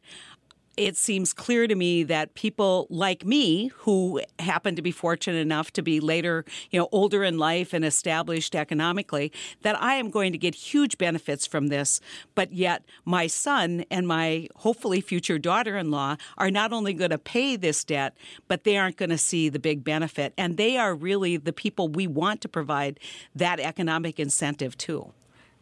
it 0.79 0.97
seems 0.97 1.33
clear 1.33 1.67
to 1.67 1.75
me 1.75 2.05
that 2.05 2.35
people 2.35 2.87
like 2.89 3.25
me 3.25 3.67
who 3.79 4.23
happen 4.39 4.77
to 4.77 4.83
be 4.83 4.93
fortunate 4.93 5.39
enough 5.39 5.73
to 5.73 5.83
be 5.83 5.99
later, 5.99 6.45
you 6.71 6.79
know, 6.79 6.89
older 6.93 7.25
in 7.25 7.37
life 7.37 7.73
and 7.73 7.85
established 7.85 8.55
economically, 8.55 9.33
that 9.63 9.81
I 9.83 9.95
am 9.95 10.09
going 10.09 10.31
to 10.33 10.39
get 10.39 10.55
huge 10.55 10.97
benefits 10.97 11.47
from 11.47 11.67
this. 11.67 12.01
But 12.37 12.53
yet 12.53 12.85
my 13.05 13.27
son 13.27 13.85
and 13.91 14.07
my 14.07 14.47
hopefully 14.57 15.01
future 15.01 15.39
daughter-in-law 15.39 16.17
are 16.37 16.51
not 16.51 16.73
only 16.73 16.93
going 16.93 17.11
to 17.11 17.19
pay 17.19 17.57
this 17.57 17.83
debt, 17.83 18.17
but 18.47 18.63
they 18.63 18.77
aren't 18.77 18.97
going 18.97 19.11
to 19.11 19.19
see 19.19 19.49
the 19.49 19.59
big 19.59 19.83
benefit. 19.83 20.33
And 20.39 20.57
they 20.57 20.77
are 20.77 20.95
really 20.95 21.37
the 21.37 21.53
people 21.53 21.89
we 21.89 22.07
want 22.07 22.41
to 22.43 22.49
provide 22.49 23.01
that 23.35 23.59
economic 23.59 24.21
incentive 24.21 24.79
to. 24.79 25.13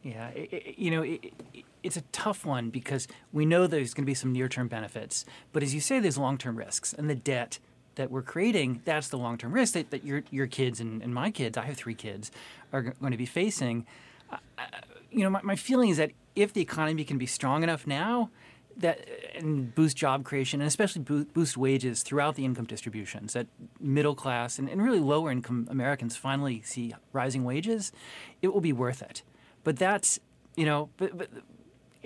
Yeah, 0.06 0.28
it, 0.28 0.52
it, 0.52 0.78
you 0.78 0.92
know, 0.92 1.02
it, 1.02 1.34
it's 1.82 1.96
a 1.96 2.02
tough 2.12 2.44
one 2.46 2.70
because 2.70 3.08
we 3.32 3.44
know 3.44 3.66
there's 3.66 3.92
going 3.92 4.04
to 4.04 4.06
be 4.06 4.14
some 4.14 4.32
near-term 4.32 4.68
benefits, 4.68 5.24
but 5.52 5.64
as 5.64 5.74
you 5.74 5.80
say, 5.80 5.98
there's 5.98 6.16
long-term 6.16 6.56
risks, 6.56 6.92
and 6.92 7.10
the 7.10 7.16
debt 7.16 7.58
that 7.96 8.08
we're 8.08 8.22
creating, 8.22 8.82
that's 8.84 9.08
the 9.08 9.18
long-term 9.18 9.52
risk 9.52 9.74
that, 9.74 9.90
that 9.90 10.04
your 10.04 10.22
your 10.30 10.46
kids 10.46 10.78
and, 10.78 11.02
and 11.02 11.12
my 11.12 11.32
kids, 11.32 11.58
I 11.58 11.62
have 11.62 11.76
three 11.76 11.94
kids, 11.94 12.30
are 12.72 12.82
going 12.82 13.10
to 13.10 13.18
be 13.18 13.26
facing. 13.26 13.84
Uh, 14.30 14.36
you 15.10 15.24
know, 15.24 15.30
my, 15.30 15.40
my 15.42 15.56
feeling 15.56 15.88
is 15.88 15.96
that 15.96 16.12
if 16.36 16.52
the 16.52 16.60
economy 16.60 17.02
can 17.02 17.18
be 17.18 17.26
strong 17.26 17.64
enough 17.64 17.84
now, 17.84 18.30
that 18.76 19.08
and 19.34 19.74
boost 19.74 19.96
job 19.96 20.22
creation 20.22 20.60
and 20.60 20.68
especially 20.68 21.02
boost 21.02 21.56
wages 21.56 22.04
throughout 22.04 22.36
the 22.36 22.44
income 22.44 22.66
distributions 22.66 23.32
that 23.32 23.48
middle 23.80 24.14
class 24.14 24.58
and, 24.58 24.68
and 24.68 24.82
really 24.82 25.00
lower 25.00 25.32
income 25.32 25.66
Americans 25.68 26.16
finally 26.16 26.62
see 26.62 26.94
rising 27.12 27.42
wages, 27.42 27.90
it 28.40 28.54
will 28.54 28.60
be 28.60 28.72
worth 28.72 29.02
it. 29.02 29.22
But 29.66 29.76
that's 29.78 30.20
you 30.54 30.64
know, 30.64 30.90
but, 30.96 31.18
but 31.18 31.28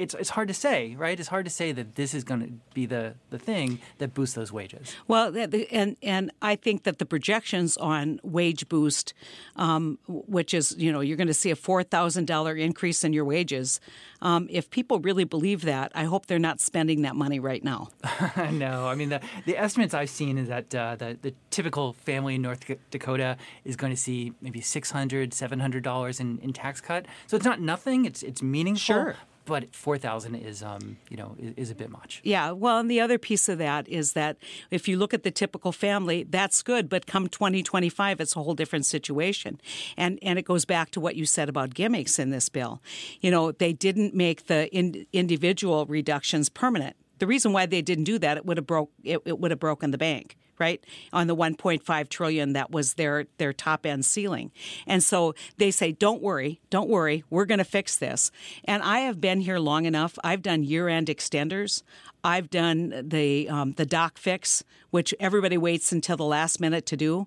it's 0.00 0.14
it's 0.14 0.30
hard 0.30 0.48
to 0.48 0.54
say, 0.54 0.96
right? 0.96 1.18
It's 1.20 1.28
hard 1.28 1.44
to 1.44 1.50
say 1.50 1.72
that 1.72 1.94
this 1.94 2.14
is 2.14 2.24
going 2.24 2.40
to 2.40 2.52
be 2.74 2.86
the 2.86 3.14
the 3.28 3.38
thing 3.38 3.78
that 3.98 4.14
boosts 4.14 4.34
those 4.34 4.50
wages. 4.50 4.96
Well, 5.06 5.36
and 5.70 5.96
and 6.02 6.32
I 6.40 6.56
think 6.56 6.84
that 6.84 6.98
the 6.98 7.06
projections 7.06 7.76
on 7.76 8.18
wage 8.22 8.68
boost, 8.68 9.12
um, 9.56 9.98
which 10.08 10.54
is 10.54 10.74
you 10.78 10.90
know 10.90 11.00
you're 11.00 11.18
going 11.18 11.28
to 11.28 11.34
see 11.34 11.50
a 11.50 11.56
four 11.56 11.82
thousand 11.82 12.26
dollar 12.26 12.56
increase 12.56 13.04
in 13.04 13.12
your 13.12 13.24
wages. 13.24 13.80
Um, 14.22 14.48
if 14.50 14.70
people 14.70 15.00
really 15.00 15.24
believe 15.24 15.62
that, 15.62 15.92
I 15.94 16.04
hope 16.04 16.26
they're 16.26 16.38
not 16.38 16.60
spending 16.60 17.02
that 17.02 17.16
money 17.16 17.40
right 17.40 17.62
now. 17.62 17.88
no, 18.52 18.88
I 18.88 18.94
mean 18.94 19.10
the 19.10 19.20
the 19.44 19.58
estimates 19.58 19.92
I've 19.92 20.10
seen 20.10 20.38
is 20.38 20.48
that 20.48 20.74
uh, 20.74 20.96
the 20.96 21.18
the 21.20 21.34
typical 21.50 21.92
family 21.92 22.36
in 22.36 22.42
North 22.42 22.64
Dakota 22.90 23.36
is 23.64 23.76
going 23.76 23.92
to 23.92 24.00
see 24.00 24.32
maybe 24.40 24.62
six 24.62 24.90
hundred, 24.90 25.34
seven 25.34 25.60
hundred 25.60 25.84
dollars 25.84 26.20
in, 26.20 26.38
in 26.38 26.54
tax 26.54 26.80
cut. 26.80 27.04
So 27.26 27.36
it's 27.36 27.46
not 27.46 27.60
nothing. 27.60 28.06
It's 28.06 28.22
it's 28.22 28.42
meaningful. 28.42 28.80
Sure 28.80 29.16
but 29.44 29.74
4000 29.74 30.34
is 30.34 30.62
um, 30.62 30.96
you 31.08 31.16
know 31.16 31.36
is, 31.38 31.70
a 31.70 31.74
bit 31.74 31.90
much. 31.90 32.20
Yeah 32.24 32.52
well 32.52 32.78
and 32.78 32.90
the 32.90 33.00
other 33.00 33.18
piece 33.18 33.48
of 33.48 33.58
that 33.58 33.88
is 33.88 34.12
that 34.12 34.36
if 34.70 34.88
you 34.88 34.96
look 34.96 35.14
at 35.14 35.22
the 35.22 35.30
typical 35.30 35.72
family 35.72 36.24
that's 36.24 36.62
good 36.62 36.88
but 36.88 37.06
come 37.06 37.28
2025 37.28 38.20
it's 38.20 38.36
a 38.36 38.42
whole 38.42 38.54
different 38.54 38.86
situation. 38.86 39.60
And 39.96 40.18
and 40.22 40.38
it 40.38 40.44
goes 40.44 40.64
back 40.64 40.90
to 40.92 41.00
what 41.00 41.16
you 41.16 41.26
said 41.26 41.48
about 41.48 41.74
gimmicks 41.74 42.18
in 42.18 42.30
this 42.30 42.48
bill. 42.48 42.80
You 43.20 43.30
know 43.30 43.52
they 43.52 43.72
didn't 43.72 44.14
make 44.14 44.46
the 44.46 44.68
in, 44.74 45.06
individual 45.12 45.86
reductions 45.86 46.48
permanent 46.48 46.96
the 47.20 47.26
reason 47.26 47.52
why 47.52 47.66
they 47.66 47.82
didn't 47.82 48.04
do 48.04 48.18
that 48.18 48.36
it 48.36 48.44
would 48.44 48.56
have 48.56 48.66
broke 48.66 48.90
it, 49.04 49.20
it 49.24 49.38
would 49.38 49.50
have 49.50 49.60
broken 49.60 49.90
the 49.90 49.98
bank 49.98 50.36
right? 50.60 50.84
On 51.12 51.26
the 51.26 51.34
1.5 51.34 52.08
trillion 52.10 52.52
that 52.52 52.70
was 52.70 52.94
their 52.94 53.24
their 53.38 53.52
top 53.52 53.86
end 53.86 54.04
ceiling. 54.04 54.52
And 54.86 55.02
so 55.02 55.34
they 55.56 55.70
say 55.70 55.90
don't 55.90 56.22
worry 56.22 56.60
don't 56.68 56.88
worry 56.88 57.24
we're 57.30 57.46
going 57.46 57.58
to 57.58 57.64
fix 57.64 57.96
this. 57.96 58.30
And 58.64 58.82
i 58.82 59.00
have 59.00 59.20
been 59.20 59.40
here 59.40 59.58
long 59.58 59.86
enough. 59.86 60.18
I've 60.22 60.42
done 60.42 60.62
year 60.62 60.88
end 60.88 61.08
extenders. 61.08 61.82
I've 62.22 62.50
done 62.50 63.08
the 63.08 63.48
um, 63.48 63.72
the 63.72 63.86
doc 63.86 64.18
fix, 64.18 64.62
which 64.90 65.14
everybody 65.18 65.56
waits 65.56 65.90
until 65.90 66.18
the 66.18 66.24
last 66.24 66.60
minute 66.60 66.84
to 66.86 66.96
do 66.96 67.26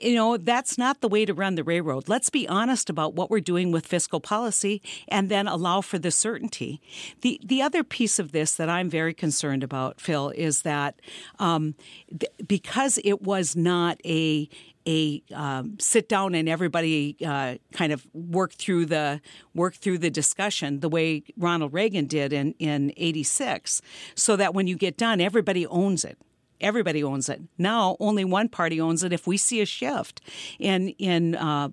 you 0.00 0.14
know, 0.14 0.36
that's 0.36 0.78
not 0.78 1.00
the 1.00 1.08
way 1.08 1.24
to 1.24 1.34
run 1.34 1.54
the 1.54 1.64
railroad. 1.64 2.08
Let's 2.08 2.30
be 2.30 2.48
honest 2.48 2.90
about 2.90 3.14
what 3.14 3.30
we're 3.30 3.40
doing 3.40 3.72
with 3.72 3.86
fiscal 3.86 4.20
policy 4.20 4.82
and 5.08 5.28
then 5.28 5.46
allow 5.46 5.80
for 5.80 5.98
the 5.98 6.10
certainty. 6.10 6.80
The, 7.20 7.40
the 7.44 7.62
other 7.62 7.84
piece 7.84 8.18
of 8.18 8.32
this 8.32 8.54
that 8.54 8.68
I'm 8.68 8.88
very 8.88 9.14
concerned 9.14 9.62
about, 9.62 10.00
Phil, 10.00 10.30
is 10.30 10.62
that 10.62 11.00
um, 11.38 11.74
th- 12.10 12.32
because 12.46 12.98
it 13.04 13.22
was 13.22 13.56
not 13.56 14.00
a 14.04 14.48
a 14.86 15.22
um, 15.32 15.78
sit 15.80 16.08
down 16.08 16.34
and 16.34 16.48
everybody 16.48 17.16
uh, 17.24 17.54
kind 17.72 17.92
of 17.92 18.06
work 18.12 18.52
through 18.52 18.84
the 18.86 19.20
work 19.54 19.74
through 19.74 19.98
the 19.98 20.10
discussion 20.10 20.80
the 20.80 20.90
way 20.90 21.22
Ronald 21.38 21.72
Reagan 21.72 22.06
did 22.06 22.32
in 22.32 22.54
in 22.58 22.92
'86, 22.96 23.80
so 24.14 24.36
that 24.36 24.52
when 24.52 24.66
you 24.66 24.76
get 24.76 24.96
done, 24.96 25.20
everybody 25.22 25.66
owns 25.66 26.04
it 26.04 26.18
everybody 26.64 27.04
owns 27.04 27.28
it. 27.28 27.42
Now 27.58 27.96
only 28.00 28.24
one 28.24 28.48
party 28.48 28.80
owns 28.80 29.04
it. 29.04 29.12
If 29.12 29.26
we 29.26 29.36
see 29.36 29.60
a 29.60 29.66
shift 29.66 30.20
in 30.58 30.88
in 30.98 31.36
uh, 31.36 31.68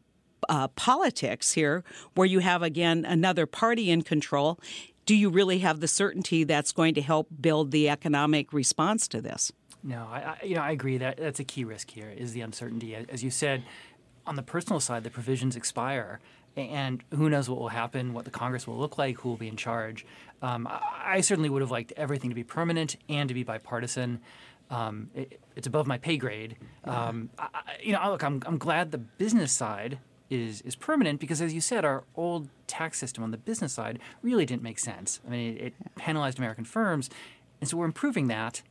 uh, 0.50 0.68
politics 0.70 1.54
here, 1.54 1.84
where 2.16 2.28
you 2.28 2.40
have 2.40 2.62
again 2.62 3.06
another 3.06 3.46
party 3.46 3.90
in 3.90 4.02
control, 4.04 4.60
do 5.06 5.16
you 5.16 5.30
really 5.30 5.60
have 5.60 5.80
the 5.80 5.88
certainty 5.88 6.44
that's 6.44 6.72
going 6.72 6.94
to 6.96 7.02
help 7.02 7.28
build 7.40 7.72
the 7.72 7.90
economic 7.90 8.54
response 8.54 9.08
to 9.08 9.22
this? 9.22 9.52
No, 9.84 10.08
I, 10.12 10.38
I 10.42 10.46
you 10.46 10.56
know 10.56 10.62
I 10.62 10.72
agree 10.72 10.98
that 10.98 11.18
that's 11.18 11.40
a 11.40 11.44
key 11.46 11.64
risk 11.64 11.90
here 11.90 12.10
is 12.16 12.34
the 12.34 12.42
uncertainty. 12.42 12.96
As 12.96 13.24
you 13.24 13.32
said, 13.32 13.64
on 14.28 14.36
the 14.36 14.44
personal 14.44 14.80
side, 14.80 15.04
the 15.04 15.10
provisions 15.10 15.56
expire 15.56 16.20
and 16.58 17.04
who 17.12 17.30
knows 17.30 17.50
what 17.50 17.60
will 17.60 17.70
happen, 17.70 18.14
what 18.14 18.26
the 18.26 18.32
Congress 18.32 18.68
will 18.68 18.78
look 18.78 18.98
like, 18.98 19.18
who 19.20 19.30
will 19.30 19.38
be 19.38 19.48
in 19.48 19.56
charge. 19.56 20.06
Um, 20.42 20.68
I 20.70 21.22
certainly 21.22 21.50
would 21.50 21.62
have 21.62 21.72
liked 21.72 21.94
everything 21.96 22.30
to 22.30 22.36
be 22.36 22.44
permanent 22.44 22.98
and 23.08 23.30
to 23.30 23.34
be 23.34 23.44
bipartisan 23.44 24.20
um, 24.72 25.12
it, 25.14 25.40
it's 25.56 25.68
above 25.68 25.86
my 25.86 25.98
pay 25.98 26.18
grade. 26.18 26.56
Um, 26.86 27.30
I, 27.38 27.50
you 27.84 27.92
know, 27.92 28.00
look, 28.10 28.24
I'm, 28.24 28.42
I'm 28.46 28.58
glad 28.58 28.92
the 28.92 28.98
business 28.98 29.52
side 29.52 30.00
is 30.30 30.62
is 30.62 30.76
permanent 30.76 31.20
because, 31.20 31.42
as 31.42 31.54
you 31.54 31.62
said, 31.62 31.84
our 31.84 32.06
old 32.16 32.50
tax 32.66 32.98
system 32.98 33.24
on 33.24 33.32
the 33.32 33.38
business 33.38 33.74
side 33.74 34.00
really 34.24 34.46
didn't 34.46 34.64
make 34.64 34.80
sense. 34.80 35.20
I 35.28 35.30
mean, 35.30 35.58
it, 35.58 35.62
it 35.62 35.74
penalized 35.98 36.40
American 36.40 36.64
firms, 36.64 37.10
and 37.60 37.70
so 37.70 37.78
we're 37.78 37.86
improving 37.86 38.28
that. 38.30 38.62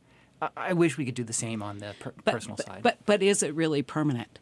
I, 0.41 0.49
I 0.57 0.73
wish 0.73 0.97
we 0.97 1.05
could 1.05 1.15
do 1.15 1.23
the 1.23 1.33
same 1.33 1.61
on 1.61 1.77
the 1.77 1.93
per- 1.99 2.13
but, 2.25 2.33
personal 2.33 2.57
but, 2.57 2.65
side. 2.65 2.83
But 2.83 2.97
but 3.05 3.21
is 3.21 3.43
it 3.43 3.53
really 3.53 3.83
permanent? 3.83 4.39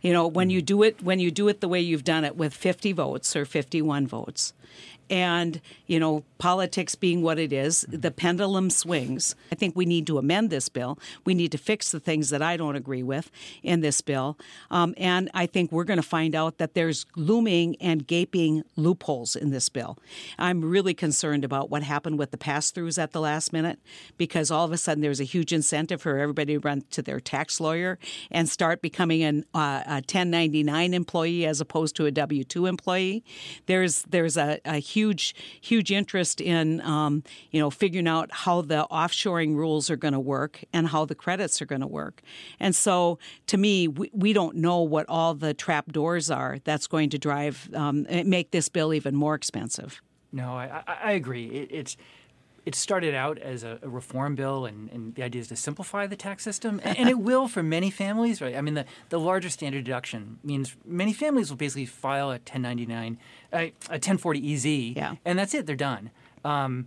You 0.00 0.12
know, 0.12 0.26
when 0.26 0.48
you 0.48 0.62
do 0.62 0.82
it 0.82 1.02
when 1.02 1.20
you 1.20 1.30
do 1.30 1.48
it 1.48 1.60
the 1.60 1.68
way 1.68 1.80
you've 1.80 2.04
done 2.04 2.24
it 2.24 2.36
with 2.36 2.54
50 2.54 2.92
votes 2.92 3.36
or 3.36 3.44
51 3.44 4.06
votes, 4.06 4.54
and 5.10 5.60
you 5.86 6.00
know 6.00 6.24
politics 6.38 6.94
being 6.94 7.22
what 7.22 7.38
it 7.38 7.52
is 7.52 7.86
the 7.88 8.10
pendulum 8.10 8.70
swings. 8.70 9.34
I 9.50 9.54
think 9.54 9.74
we 9.76 9.86
need 9.86 10.06
to 10.08 10.18
amend 10.18 10.50
this 10.50 10.68
bill. 10.68 10.98
We 11.24 11.34
need 11.34 11.52
to 11.52 11.58
fix 11.58 11.90
the 11.90 12.00
things 12.00 12.30
that 12.30 12.42
i 12.42 12.56
don't 12.56 12.76
agree 12.76 13.02
with 13.02 13.30
in 13.62 13.80
this 13.80 14.00
bill. 14.00 14.36
Um, 14.70 14.94
and 14.96 15.30
i 15.34 15.46
think 15.46 15.72
we're 15.72 15.84
going 15.84 15.96
to 15.96 16.02
find 16.02 16.34
out 16.34 16.58
that 16.58 16.74
there's 16.74 17.06
looming 17.16 17.76
and 17.80 18.06
gaping 18.06 18.62
loopholes 18.76 19.36
in 19.36 19.50
this 19.50 19.68
bill. 19.68 19.98
I'm 20.38 20.64
really 20.64 20.94
concerned 20.94 21.44
about 21.44 21.70
what 21.70 21.82
happened 21.82 22.18
with 22.18 22.30
the 22.30 22.38
pass-throughs 22.38 22.98
at 23.02 23.12
the 23.12 23.20
last 23.20 23.52
minute 23.52 23.78
because 24.18 24.50
all 24.50 24.64
of 24.64 24.72
a 24.72 24.78
sudden 24.78 25.02
there's 25.02 25.20
a 25.20 25.24
huge 25.24 25.52
incentive 25.52 26.02
for 26.02 26.18
everybody 26.18 26.54
to 26.54 26.60
run 26.60 26.84
to 26.90 27.02
their 27.02 27.20
tax 27.20 27.60
lawyer 27.60 27.98
and 28.30 28.48
start 28.48 28.82
becoming 28.82 29.22
an, 29.22 29.44
uh, 29.54 29.82
a 29.86 29.94
1099 29.94 30.94
employee 30.94 31.46
as 31.46 31.60
opposed 31.60 31.96
to 31.96 32.06
a 32.06 32.12
w2 32.12 32.68
employee. 32.68 33.24
There's 33.66 34.02
there's 34.02 34.36
a, 34.36 34.58
a 34.64 34.78
huge, 34.78 34.95
huge 34.96 35.34
huge 35.60 35.92
interest 35.92 36.40
in 36.40 36.80
um, 36.80 37.22
you 37.50 37.60
know 37.60 37.70
figuring 37.70 38.08
out 38.08 38.28
how 38.32 38.62
the 38.62 38.86
offshoring 38.90 39.54
rules 39.54 39.90
are 39.90 40.00
going 40.04 40.14
to 40.14 40.20
work 40.36 40.64
and 40.72 40.88
how 40.88 41.04
the 41.04 41.14
credits 41.14 41.60
are 41.60 41.66
going 41.66 41.82
to 41.82 41.86
work. 41.86 42.22
And 42.58 42.74
so, 42.74 43.18
to 43.48 43.56
me, 43.58 43.88
we, 43.88 44.10
we 44.12 44.32
don't 44.32 44.56
know 44.56 44.80
what 44.80 45.04
all 45.08 45.34
the 45.34 45.52
trap 45.52 45.92
doors 45.92 46.30
are 46.30 46.58
that's 46.64 46.86
going 46.86 47.10
to 47.10 47.18
drive 47.18 47.68
um, 47.74 48.06
make 48.24 48.50
this 48.50 48.68
bill 48.68 48.94
even 48.94 49.14
more 49.14 49.34
expensive. 49.34 50.00
No, 50.32 50.48
I, 50.54 50.82
I 50.86 51.12
agree. 51.12 51.46
It, 51.46 51.68
it's 51.70 51.96
it 52.66 52.74
started 52.74 53.14
out 53.14 53.38
as 53.38 53.62
a, 53.62 53.78
a 53.80 53.88
reform 53.88 54.34
bill, 54.34 54.66
and, 54.66 54.90
and, 54.90 55.14
the 55.14 55.22
idea 55.22 55.40
is 55.40 55.48
to 55.48 55.56
simplify 55.56 56.06
the 56.06 56.16
tax 56.16 56.42
system, 56.42 56.80
and, 56.82 56.98
and, 56.98 57.08
it 57.08 57.18
will 57.18 57.46
for 57.46 57.62
many 57.62 57.90
families. 57.90 58.42
Right? 58.42 58.56
I 58.56 58.60
mean, 58.60 58.74
the, 58.74 58.84
the 59.08 59.20
larger 59.20 59.48
standard 59.48 59.84
deduction 59.84 60.40
means 60.42 60.74
many 60.84 61.12
families 61.12 61.48
will 61.48 61.56
basically 61.56 61.86
file 61.86 62.28
a 62.28 62.42
1099, 62.42 63.18
a, 63.52 63.72
a 63.88 63.98
1040EZ, 64.00 64.96
yeah. 64.96 65.14
and 65.24 65.38
that's 65.38 65.54
it. 65.54 65.64
They're 65.66 65.76
done. 65.76 66.10
Um, 66.44 66.86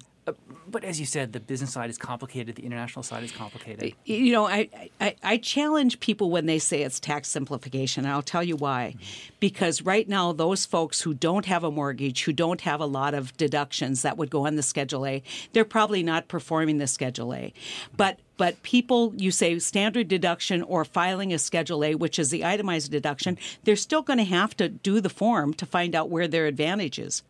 but 0.67 0.83
as 0.83 0.99
you 0.99 1.05
said, 1.05 1.33
the 1.33 1.39
business 1.39 1.73
side 1.73 1.89
is 1.89 1.97
complicated. 1.97 2.55
The 2.55 2.65
international 2.65 3.03
side 3.03 3.23
is 3.23 3.31
complicated. 3.31 3.93
You 4.05 4.31
know, 4.31 4.47
I, 4.47 4.69
I, 4.99 5.15
I 5.23 5.37
challenge 5.37 5.99
people 5.99 6.29
when 6.29 6.45
they 6.45 6.59
say 6.59 6.83
it's 6.83 6.99
tax 6.99 7.29
simplification. 7.29 8.05
And 8.05 8.13
I'll 8.13 8.21
tell 8.21 8.43
you 8.43 8.55
why. 8.55 8.95
Mm-hmm. 8.95 9.35
Because 9.39 9.81
right 9.81 10.07
now, 10.07 10.31
those 10.31 10.65
folks 10.65 11.01
who 11.01 11.13
don't 11.13 11.45
have 11.45 11.63
a 11.63 11.71
mortgage, 11.71 12.23
who 12.23 12.33
don't 12.33 12.61
have 12.61 12.81
a 12.81 12.85
lot 12.85 13.13
of 13.13 13.35
deductions 13.37 14.01
that 14.01 14.17
would 14.17 14.29
go 14.29 14.45
on 14.45 14.55
the 14.55 14.63
Schedule 14.63 15.05
A, 15.05 15.23
they're 15.53 15.65
probably 15.65 16.03
not 16.03 16.27
performing 16.27 16.77
the 16.77 16.87
Schedule 16.87 17.33
A. 17.33 17.53
But 17.95 18.19
but 18.37 18.63
people, 18.63 19.13
you 19.17 19.31
say 19.31 19.59
standard 19.59 20.07
deduction 20.07 20.63
or 20.63 20.85
filing 20.85 21.33
a 21.33 21.37
Schedule 21.37 21.83
A, 21.83 21.95
which 21.95 22.17
is 22.17 22.29
the 22.29 22.45
itemized 22.45 22.89
deduction, 22.89 23.37
they're 23.65 23.75
still 23.75 24.01
going 24.01 24.17
to 24.17 24.23
have 24.23 24.55
to 24.55 24.69
do 24.69 25.01
the 25.01 25.09
form 25.09 25.53
to 25.55 25.65
find 25.65 25.93
out 25.93 26.09
where 26.09 26.25
their 26.25 26.45
advantage 26.45 26.99
is. 26.99 27.21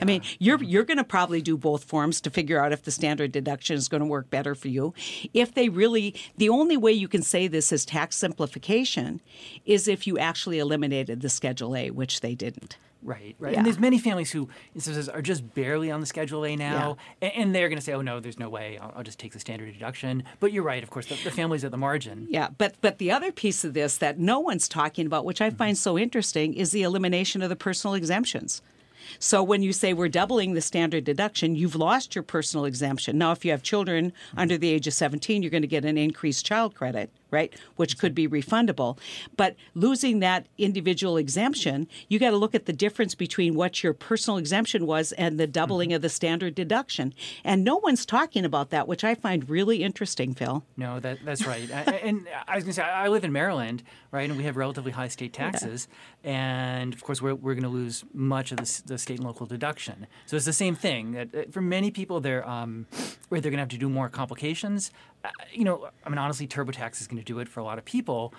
I 0.00 0.04
mean, 0.04 0.22
you're 0.38 0.62
you're 0.62 0.84
going 0.84 0.98
to 0.98 1.04
probably 1.04 1.42
do 1.42 1.56
both 1.56 1.84
forms 1.84 2.20
to 2.22 2.30
figure 2.30 2.62
out 2.62 2.72
if 2.72 2.82
the 2.82 2.90
standard 2.90 3.32
deduction 3.32 3.76
is 3.76 3.88
going 3.88 4.00
to 4.00 4.06
work 4.06 4.30
better 4.30 4.54
for 4.54 4.68
you. 4.68 4.94
If 5.34 5.54
they 5.54 5.68
really, 5.68 6.14
the 6.36 6.48
only 6.48 6.76
way 6.76 6.92
you 6.92 7.08
can 7.08 7.22
say 7.22 7.48
this 7.48 7.72
is 7.72 7.84
tax 7.84 8.16
simplification 8.16 9.20
is 9.66 9.88
if 9.88 10.06
you 10.06 10.18
actually 10.18 10.58
eliminated 10.58 11.20
the 11.20 11.28
Schedule 11.28 11.76
A, 11.76 11.90
which 11.90 12.20
they 12.20 12.34
didn't. 12.34 12.76
Right, 13.04 13.34
right. 13.40 13.52
Yeah. 13.52 13.58
And 13.58 13.66
there's 13.66 13.80
many 13.80 13.98
families 13.98 14.30
who 14.30 14.48
instances 14.74 15.08
are 15.08 15.22
just 15.22 15.54
barely 15.54 15.90
on 15.90 16.00
the 16.00 16.06
Schedule 16.06 16.46
A 16.46 16.54
now, 16.54 16.98
a- 17.20 17.36
and, 17.36 17.52
they're 17.52 17.68
going 17.68 17.78
to 17.78 17.84
say, 17.84 17.92
"Oh 17.94 18.00
no, 18.00 18.20
there's 18.20 18.38
no 18.38 18.48
way. 18.48 18.78
I'll, 18.78 18.92
I'll 18.96 19.02
just 19.02 19.18
take 19.18 19.32
the 19.32 19.40
standard 19.40 19.72
deduction." 19.72 20.22
But 20.38 20.52
you're 20.52 20.62
right. 20.62 20.82
Of 20.82 20.90
course, 20.90 21.06
the, 21.06 21.16
the 21.24 21.32
families 21.32 21.64
at 21.64 21.72
the 21.72 21.76
margin. 21.76 22.28
Yeah, 22.30 22.50
but 22.56 22.76
but 22.80 22.98
the 22.98 23.10
other 23.10 23.32
piece 23.32 23.64
of 23.64 23.74
this 23.74 23.96
that 23.98 24.20
no 24.20 24.38
one's 24.38 24.68
talking 24.68 25.04
about, 25.06 25.24
which 25.24 25.40
I 25.40 25.50
find 25.50 25.76
so 25.76 25.98
interesting, 25.98 26.54
is 26.54 26.70
the 26.70 26.82
elimination 26.84 27.42
of 27.42 27.48
the 27.48 27.56
personal 27.56 27.94
exemptions. 27.94 28.62
So 29.18 29.42
when 29.42 29.62
you 29.62 29.72
say 29.72 29.92
we're 29.92 30.08
doubling 30.08 30.54
the 30.54 30.60
standard 30.60 31.04
deduction, 31.04 31.54
you've 31.54 31.76
lost 31.76 32.14
your 32.14 32.22
personal 32.22 32.64
exemption. 32.64 33.18
Now, 33.18 33.32
if 33.32 33.44
you 33.44 33.50
have 33.50 33.62
children 33.62 34.12
under 34.36 34.58
the 34.58 34.70
age 34.70 34.86
of 34.86 34.94
17, 34.94 35.42
you're 35.42 35.50
going 35.50 35.62
to 35.62 35.68
get 35.68 35.84
an 35.84 35.98
increased 35.98 36.46
child 36.46 36.74
credit, 36.74 37.10
right, 37.32 37.52
which 37.76 37.98
could 37.98 38.14
be 38.14 38.28
refundable. 38.28 38.98
But 39.36 39.56
losing 39.74 40.20
that 40.20 40.46
individual 40.58 41.16
exemption, 41.16 41.88
you 42.08 42.18
got 42.18 42.30
to 42.30 42.36
look 42.36 42.54
at 42.54 42.66
the 42.66 42.72
difference 42.72 43.14
between 43.14 43.54
what 43.54 43.82
your 43.82 43.94
personal 43.94 44.38
exemption 44.38 44.86
was 44.86 45.12
and 45.12 45.40
the 45.40 45.46
doubling 45.46 45.92
of 45.92 46.02
the 46.02 46.08
standard 46.08 46.54
deduction. 46.54 47.14
And 47.42 47.64
no 47.64 47.76
one's 47.78 48.06
talking 48.06 48.44
about 48.44 48.70
that, 48.70 48.86
which 48.86 49.02
I 49.02 49.14
find 49.14 49.48
really 49.48 49.82
interesting, 49.82 50.34
Phil. 50.34 50.64
No, 50.76 51.00
that 51.00 51.18
that's 51.24 51.46
right. 51.46 51.70
I, 51.72 51.82
and 52.02 52.28
I 52.46 52.56
was 52.56 52.64
going 52.64 52.74
to 52.74 52.80
say, 52.80 52.82
I 52.82 53.08
live 53.08 53.24
in 53.24 53.32
Maryland, 53.32 53.82
right, 54.10 54.28
and 54.28 54.36
we 54.36 54.44
have 54.44 54.56
relatively 54.56 54.92
high 54.92 55.08
state 55.08 55.32
taxes, 55.32 55.88
and 56.22 56.92
of 56.92 57.02
course, 57.02 57.22
we're, 57.22 57.34
we're 57.34 57.54
going 57.54 57.62
to 57.62 57.68
lose 57.68 58.04
much 58.12 58.52
of 58.52 58.58
the, 58.58 58.82
the 58.86 58.98
state 58.98 59.18
and 59.18 59.26
local 59.26 59.46
deduction. 59.46 60.06
So 60.26 60.36
it's 60.36 60.44
the 60.44 60.52
same 60.52 60.74
thing. 60.74 61.12
That 61.12 61.34
uh, 61.34 61.42
for 61.50 61.62
many 61.62 61.90
people, 61.90 62.20
they're 62.20 62.46
um, 62.48 62.86
where 63.28 63.40
they're 63.40 63.50
going 63.50 63.58
to 63.58 63.62
have 63.62 63.68
to 63.70 63.78
do 63.78 63.88
more 63.88 64.08
complications. 64.08 64.90
Uh, 65.24 65.28
you 65.52 65.64
know, 65.64 65.88
I 66.04 66.08
mean, 66.08 66.18
honestly, 66.18 66.46
TurboTax 66.46 67.00
is 67.00 67.06
going 67.06 67.18
to 67.18 67.24
do 67.24 67.38
it 67.38 67.48
for 67.48 67.60
a 67.60 67.64
lot 67.64 67.78
of 67.78 67.84
people, 67.84 68.34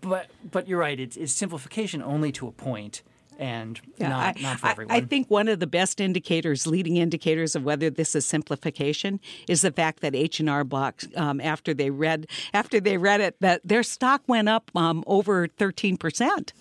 but 0.00 0.26
but 0.50 0.68
you're 0.68 0.78
right. 0.78 0.98
It's, 0.98 1.16
it's 1.16 1.32
simplification 1.32 2.02
only 2.02 2.30
to 2.32 2.46
a 2.46 2.52
point, 2.52 3.02
and 3.38 3.80
not, 3.98 4.36
I, 4.36 4.40
not 4.40 4.60
for 4.60 4.66
I- 4.66 4.70
everyone. 4.72 4.94
I 4.96 5.00
think 5.00 5.30
one 5.30 5.48
of 5.48 5.60
the 5.60 5.66
best 5.66 6.00
indicators, 6.00 6.66
leading 6.66 6.98
indicators 6.98 7.56
of 7.56 7.64
whether 7.64 7.88
this 7.88 8.14
is 8.14 8.26
simplification, 8.26 9.18
is 9.48 9.62
the 9.62 9.72
fact 9.72 10.00
that 10.00 10.14
H 10.14 10.40
and 10.40 10.50
R 10.50 10.64
Block, 10.64 11.02
um, 11.16 11.40
after 11.40 11.72
they 11.72 11.90
read 11.90 12.26
after 12.52 12.80
they 12.80 12.98
read 12.98 13.20
it, 13.20 13.36
that 13.40 13.62
their 13.64 13.82
stock 13.82 14.22
went 14.26 14.48
up 14.48 14.70
um, 14.74 15.02
over 15.06 15.48
thirteen 15.48 15.96
percent 15.96 16.52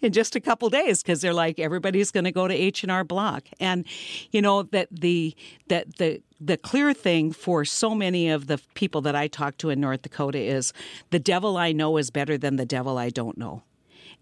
in 0.00 0.12
just 0.12 0.36
a 0.36 0.40
couple 0.40 0.68
days 0.70 1.02
because 1.02 1.20
they're 1.20 1.34
like 1.34 1.58
everybody's 1.58 2.10
going 2.10 2.24
to 2.24 2.32
go 2.32 2.48
to 2.48 2.54
H&R 2.54 3.04
Block. 3.04 3.44
And 3.60 3.84
you 4.30 4.42
know 4.42 4.62
that 4.64 4.88
the 4.90 5.34
that 5.68 5.96
the 5.96 6.22
the 6.40 6.56
clear 6.56 6.94
thing 6.94 7.32
for 7.32 7.64
so 7.64 7.94
many 7.94 8.28
of 8.28 8.46
the 8.46 8.60
people 8.74 9.00
that 9.02 9.16
I 9.16 9.26
talk 9.26 9.56
to 9.58 9.70
in 9.70 9.80
North 9.80 10.02
Dakota 10.02 10.38
is 10.38 10.72
the 11.10 11.18
devil 11.18 11.56
I 11.56 11.72
know 11.72 11.96
is 11.96 12.10
better 12.10 12.38
than 12.38 12.56
the 12.56 12.66
devil 12.66 12.96
I 12.98 13.10
don't 13.10 13.36
know 13.36 13.62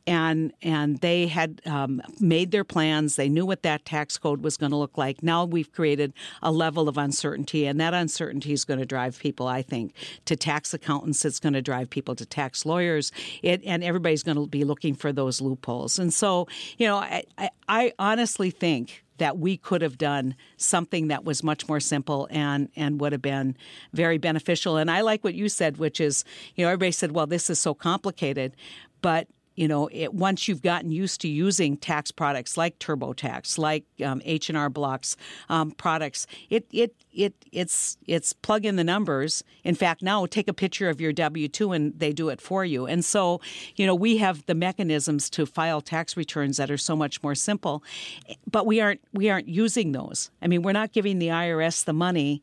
and 0.07 0.53
and 0.63 0.99
they 0.99 1.27
had 1.27 1.61
um, 1.67 2.01
made 2.21 2.51
their 2.51 2.65
plans. 2.65 3.17
They 3.17 3.29
knew 3.29 3.45
what 3.45 3.63
that 3.63 3.85
tax 3.85 4.19
code 4.19 4.43
was 4.43 4.57
going 4.57 4.71
to 4.71 4.77
look 4.77 4.97
like. 4.97 5.23
Now 5.23 5.45
we've 5.45 5.71
created 5.73 6.13
a 6.43 6.53
level 6.53 6.89
of 6.89 6.97
uncertainty, 6.97 7.67
and 7.67 7.81
that 7.81 7.95
uncertainty 7.95 8.53
is 8.53 8.65
going 8.65 8.81
to 8.81 8.87
drive 8.87 9.19
people, 9.19 9.47
I 9.47 9.63
think, 9.63 9.95
to 10.27 10.37
tax 10.37 10.73
accountants. 10.73 11.25
It's 11.25 11.41
going 11.41 11.55
to 11.55 11.63
drive 11.63 11.91
people 11.91 12.15
to 12.17 12.27
tax 12.27 12.65
lawyers, 12.65 13.13
it, 13.43 13.63
and 13.65 13.83
everybody's 13.83 14.23
going 14.23 14.37
to 14.37 14.47
be 14.47 14.65
looking 14.65 14.95
for 14.95 15.13
those 15.13 15.41
loopholes. 15.41 15.99
And 15.99 16.13
so, 16.13 16.47
you 16.79 16.87
know, 16.87 16.97
I, 16.97 17.25
I, 17.39 17.51
I 17.69 17.93
honestly 17.99 18.51
think 18.51 19.05
that 19.19 19.39
we 19.39 19.57
could 19.57 19.83
have 19.83 19.99
done 19.99 20.35
something 20.57 21.09
that 21.09 21.25
was 21.25 21.43
much 21.43 21.69
more 21.69 21.81
simple 21.81 22.29
and 22.31 22.69
and 22.77 23.01
would 23.01 23.13
have 23.13 23.23
been 23.23 23.57
very 23.93 24.19
beneficial. 24.19 24.77
And 24.77 24.91
I 24.91 25.01
like 25.01 25.25
what 25.25 25.35
you 25.35 25.49
said, 25.49 25.79
which 25.79 26.01
is, 26.01 26.25
you 26.55 26.65
know, 26.65 26.71
everybody 26.71 26.93
said, 26.93 27.13
well, 27.13 27.27
this 27.27 27.49
is 27.51 27.59
so 27.59 27.75
complicated, 27.75 28.55
but 29.01 29.27
you 29.57 29.67
know, 29.67 29.89
it, 29.91 30.15
once 30.15 30.47
you've 30.47 30.63
gotten 30.63 30.93
used 30.93 31.21
to 31.23 31.29
using 31.29 31.77
tax 31.77 32.11
products 32.11 32.57
like 32.57 32.79
TurboTax, 32.79 33.59
like 33.59 33.85
um, 34.05 34.21
H 34.25 34.49
and 34.51 34.57
R 34.57 34.69
Blocks 34.69 35.17
um, 35.49 35.73
products, 35.73 36.27
it 36.51 36.67
it 36.71 36.95
it 37.13 37.35
it's 37.51 37.97
it's 38.07 38.35
plug 38.35 38.67
in 38.67 38.77
the 38.77 38.85
numbers. 38.85 39.43
In 39.65 39.75
fact, 39.75 40.03
now 40.03 40.27
take 40.27 40.47
a 40.47 40.53
picture 40.53 40.89
of 40.91 41.01
your 41.01 41.13
W 41.13 41.49
two 41.49 41.73
and 41.73 41.99
they 41.99 42.13
do 42.13 42.29
it 42.29 42.41
for 42.41 42.65
you. 42.65 42.87
And 42.87 43.05
so, 43.05 43.41
you 43.77 43.87
know, 43.87 43.95
we 43.95 44.19
have 44.19 44.45
the 44.47 44.55
mechanisms 44.55 45.31
to 45.31 45.47
file 45.47 45.81
tax 45.81 46.17
returns 46.17 46.59
that 46.59 46.71
are 46.71 46.79
so 46.79 46.95
much 46.95 47.23
more 47.23 47.35
simple, 47.35 47.83
but 48.51 48.67
we 48.67 48.81
aren't 48.81 49.01
we 49.13 49.31
aren't 49.31 49.49
using 49.49 49.93
those. 49.93 50.31
I 50.43 50.49
mean, 50.49 50.63
we're 50.63 50.73
not 50.73 50.93
giving 50.93 51.19
the 51.19 51.29
IRS 51.29 51.85
the 51.85 51.95
money 51.95 52.43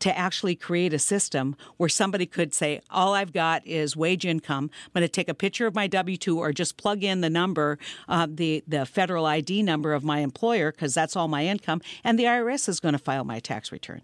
to 0.00 0.16
actually 0.16 0.54
create 0.54 0.92
a 0.92 0.98
system 0.98 1.56
where 1.76 1.88
somebody 1.88 2.26
could 2.26 2.54
say, 2.54 2.80
All 2.90 3.14
I've 3.14 3.32
got 3.32 3.66
is 3.66 3.96
wage 3.96 4.24
income. 4.24 4.70
I'm 4.86 5.00
going 5.00 5.02
to 5.02 5.08
take 5.08 5.28
a 5.28 5.34
picture 5.34 5.66
of 5.66 5.74
my 5.74 5.86
W 5.86 6.16
2 6.16 6.38
or 6.38 6.52
just 6.52 6.76
plug 6.76 7.02
in 7.04 7.20
the 7.20 7.30
number, 7.30 7.78
uh, 8.08 8.26
the, 8.30 8.62
the 8.66 8.86
federal 8.86 9.26
ID 9.26 9.62
number 9.62 9.92
of 9.92 10.04
my 10.04 10.20
employer, 10.20 10.72
because 10.72 10.94
that's 10.94 11.16
all 11.16 11.28
my 11.28 11.46
income, 11.46 11.80
and 12.02 12.18
the 12.18 12.24
IRS 12.24 12.68
is 12.68 12.80
going 12.80 12.92
to 12.92 12.98
file 12.98 13.24
my 13.24 13.40
tax 13.40 13.72
return. 13.72 14.02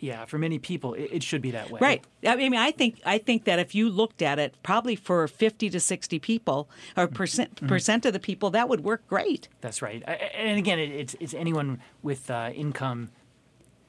yeah, 0.00 0.24
for 0.24 0.38
many 0.38 0.58
people, 0.58 0.94
it, 0.94 1.22
should 1.22 1.42
be 1.42 1.50
that 1.50 1.70
way. 1.70 1.78
Right. 1.80 2.04
I 2.24 2.36
mean, 2.36 2.54
I 2.54 2.70
think 2.70 3.00
I 3.04 3.18
think 3.18 3.44
that 3.44 3.58
if 3.58 3.74
you 3.74 3.90
looked 3.90 4.22
at 4.22 4.38
it, 4.38 4.54
probably 4.62 4.96
for 4.96 5.26
fifty 5.28 5.68
to 5.70 5.80
sixty 5.80 6.18
people 6.18 6.70
or 6.96 7.06
percent 7.06 7.66
percent 7.66 8.06
of 8.06 8.12
the 8.12 8.20
people, 8.20 8.50
that 8.50 8.68
would 8.68 8.82
work 8.82 9.06
great. 9.08 9.48
That's 9.60 9.82
right. 9.82 10.02
And 10.06 10.58
again, 10.58 10.78
it's 10.78 11.16
it's 11.20 11.34
anyone 11.34 11.80
with 12.02 12.30
uh, 12.30 12.50
income, 12.54 13.10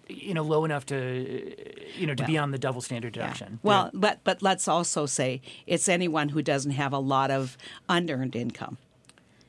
you 0.09 0.33
know, 0.33 0.43
low 0.43 0.65
enough 0.65 0.85
to, 0.87 1.55
you 1.97 2.07
know, 2.07 2.15
to 2.15 2.25
be 2.25 2.37
on 2.37 2.51
the 2.51 2.57
double 2.57 2.81
standard 2.81 3.13
deduction. 3.13 3.59
Well, 3.63 3.91
but 3.93 4.19
but 4.23 4.41
let's 4.41 4.67
also 4.67 5.05
say 5.05 5.41
it's 5.67 5.87
anyone 5.87 6.29
who 6.29 6.41
doesn't 6.41 6.71
have 6.71 6.93
a 6.93 6.99
lot 6.99 7.31
of 7.31 7.57
unearned 7.87 8.35
income. 8.35 8.77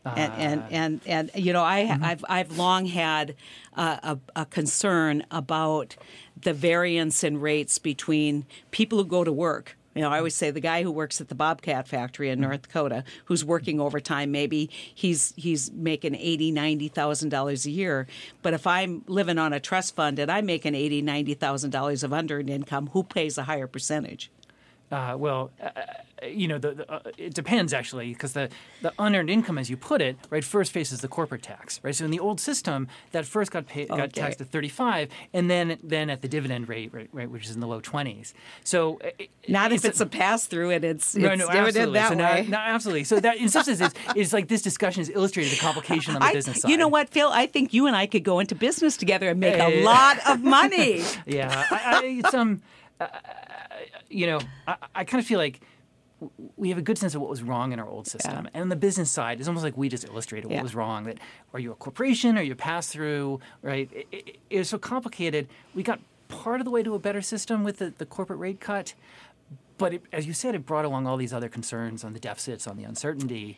And, 0.05 0.33
and 0.33 0.65
and 0.71 1.01
and 1.05 1.31
you 1.35 1.53
know 1.53 1.63
I 1.63 1.99
I've 2.03 2.25
I've 2.27 2.57
long 2.57 2.87
had 2.87 3.35
uh, 3.77 4.17
a, 4.35 4.41
a 4.41 4.47
concern 4.47 5.25
about 5.31 5.95
the 6.41 6.55
variance 6.55 7.23
in 7.23 7.39
rates 7.39 7.79
between 7.79 8.47
people 8.71 8.97
who 8.97 9.05
go 9.05 9.25
to 9.25 9.33
work. 9.33 9.77
You 9.95 10.03
know, 10.03 10.11
I 10.11 10.19
always 10.19 10.37
say 10.37 10.53
the 10.53 10.61
guy 10.61 10.85
who 10.85 10.93
works 10.93 11.21
at 11.21 11.29
the 11.29 11.35
Bobcat 11.35 11.89
factory 11.89 12.31
in 12.31 12.41
North 12.41 12.63
Dakota, 12.63 13.03
who's 13.25 13.45
working 13.45 13.81
overtime, 13.81 14.31
maybe 14.31 14.71
he's 14.95 15.35
he's 15.37 15.73
making 15.73 16.15
eighty, 16.15 16.53
ninety 16.53 16.87
thousand 16.89 17.31
dollars 17.31 17.67
a 17.67 17.71
year. 17.71 18.07
But 18.43 18.55
if 18.55 18.67
I'm 18.67 19.03
living 19.09 19.39
on 19.39 19.53
a 19.53 19.59
trust 19.59 19.97
fund 19.97 20.21
and 20.21 20.31
I'm 20.31 20.47
making 20.47 20.77
eighty, 20.77 21.03
ninety 21.03 21.35
thousand 21.35 21.71
dollars 21.71 22.05
of 22.05 22.13
unearned 22.13 22.51
income, 22.51 22.91
who 22.93 23.03
pays 23.03 23.37
a 23.37 23.43
higher 23.45 23.67
percentage? 23.67 24.31
Uh, 24.91 25.15
well, 25.17 25.51
uh, 25.63 25.71
you 26.27 26.49
know, 26.49 26.59
the, 26.59 26.73
the, 26.73 26.93
uh, 26.93 27.01
it 27.17 27.33
depends 27.33 27.73
actually, 27.73 28.13
because 28.13 28.33
the, 28.33 28.49
the 28.83 28.93
unearned 28.99 29.31
income, 29.31 29.57
as 29.57 29.71
you 29.71 29.77
put 29.77 30.03
it, 30.03 30.17
right, 30.31 30.45
first 30.45 30.73
faces 30.73 31.01
the 31.01 31.09
corporate 31.09 31.43
tax, 31.43 31.81
right. 31.85 31.95
So 31.95 32.05
in 32.05 32.11
the 32.11 32.19
old 32.19 32.41
system, 32.41 32.89
that 33.13 33.25
first 33.25 33.53
got 33.53 33.67
paid, 33.67 33.89
got 33.89 34.01
Okay. 34.01 34.21
taxed 34.21 34.41
at 34.41 34.51
thirty 34.51 34.69
five, 34.69 35.09
and 35.33 35.49
then 35.51 35.79
then 35.83 36.11
at 36.11 36.23
the 36.23 36.29
dividend 36.29 36.69
rate, 36.69 36.93
right, 36.93 37.09
right 37.13 37.31
which 37.31 37.47
is 37.47 37.55
in 37.55 37.61
the 37.61 37.67
low 37.67 37.81
twenties. 37.81 38.35
So 38.65 38.99
uh, 39.05 39.11
Not 39.49 39.73
if 39.73 39.85
it's 39.85 40.01
a 40.01 40.07
pass 40.07 40.47
through 40.47 40.71
and 40.71 40.85
it's, 40.85 41.15
it's 41.15 41.23
no, 41.23 41.35
no, 41.37 41.47
dividend 41.49 41.97
absolutely. 41.97 41.99
that 41.99 42.09
so 42.09 42.17
way. 42.43 42.47
no, 42.49 42.59
absolutely. 42.59 43.05
So 43.05 43.21
that 43.21 43.37
in 43.37 43.49
some 43.49 43.63
sense, 43.65 43.81
it's, 43.81 43.95
it's 44.17 44.33
like 44.33 44.49
this 44.49 44.63
discussion 44.63 45.01
has 45.03 45.09
illustrated 45.11 45.53
the 45.53 45.61
complication 45.61 46.15
on 46.17 46.21
the 46.21 46.27
I- 46.27 46.33
business 46.35 46.61
side. 46.63 46.71
You 46.71 46.77
know 46.77 46.89
what, 46.89 47.09
Phil? 47.11 47.31
I 47.33 47.47
think 47.47 47.73
you 47.73 47.87
and 47.87 47.95
I 47.97 48.07
could 48.07 48.25
go 48.25 48.41
into 48.41 48.55
business 48.55 48.97
together 48.97 49.29
and 49.31 49.39
make 49.41 49.55
Hey. 49.55 49.83
a 49.83 49.85
lot 49.85 50.19
of 50.29 50.43
money. 50.43 51.03
Yeah, 51.27 51.65
I, 51.71 52.01
I, 52.03 52.05
it's 52.05 52.35
um, 52.35 52.61
uh, 53.01 53.07
you 54.11 54.27
know, 54.27 54.41
I, 54.67 54.77
I 54.95 55.05
kind 55.05 55.21
of 55.21 55.27
feel 55.27 55.39
like 55.39 55.61
we 56.57 56.69
have 56.69 56.77
a 56.77 56.83
good 56.83 56.99
sense 56.99 57.15
of 57.15 57.21
what 57.23 57.31
was 57.31 57.43
wrong 57.43 57.73
in 57.73 57.81
our 57.81 57.89
old 57.89 58.07
system, 58.07 58.47
and 58.53 58.63
on 58.63 58.69
the 58.69 58.77
business 58.77 59.11
side, 59.11 59.39
it's 59.39 59.49
almost 59.49 59.65
like 59.65 59.77
we 59.77 59.89
just 59.89 60.05
illustrated 60.05 60.49
what 60.49 60.57
Yeah. 60.57 60.63
was 60.63 60.75
wrong. 60.75 61.05
That 61.05 61.19
are 61.55 61.61
you 61.61 61.73
a 61.73 61.75
corporation? 61.75 62.37
Are 62.37 62.43
you 62.43 62.53
a 62.53 62.57
pass 62.57 62.89
through? 62.89 63.41
Right? 63.63 63.89
It, 63.93 64.07
it, 64.13 64.37
it 64.51 64.59
was 64.59 64.69
so 64.69 64.79
complicated. 64.79 65.49
We 65.75 65.83
got 65.83 66.01
part 66.29 66.61
of 66.61 66.67
the 66.67 66.71
way 66.71 66.83
to 66.83 66.95
a 66.95 66.99
better 66.99 67.23
system 67.23 67.65
with 67.65 67.79
the, 67.79 67.95
the 67.97 68.07
corporate 68.07 68.39
rate 68.39 68.61
cut. 68.61 68.95
But 69.81 69.95
it, 69.95 70.03
as 70.13 70.27
you 70.27 70.35
said, 70.35 70.55
it 70.55 70.67
brought 70.67 70.85
along 70.85 71.07
all 71.07 71.17
these 71.17 71.33
other 71.33 71.49
concerns 71.49 72.05
on 72.05 72.13
the 72.13 72.21
deficits, 72.21 72.67
on 72.67 72.77
the 72.77 72.85
uncertainty. 72.85 73.57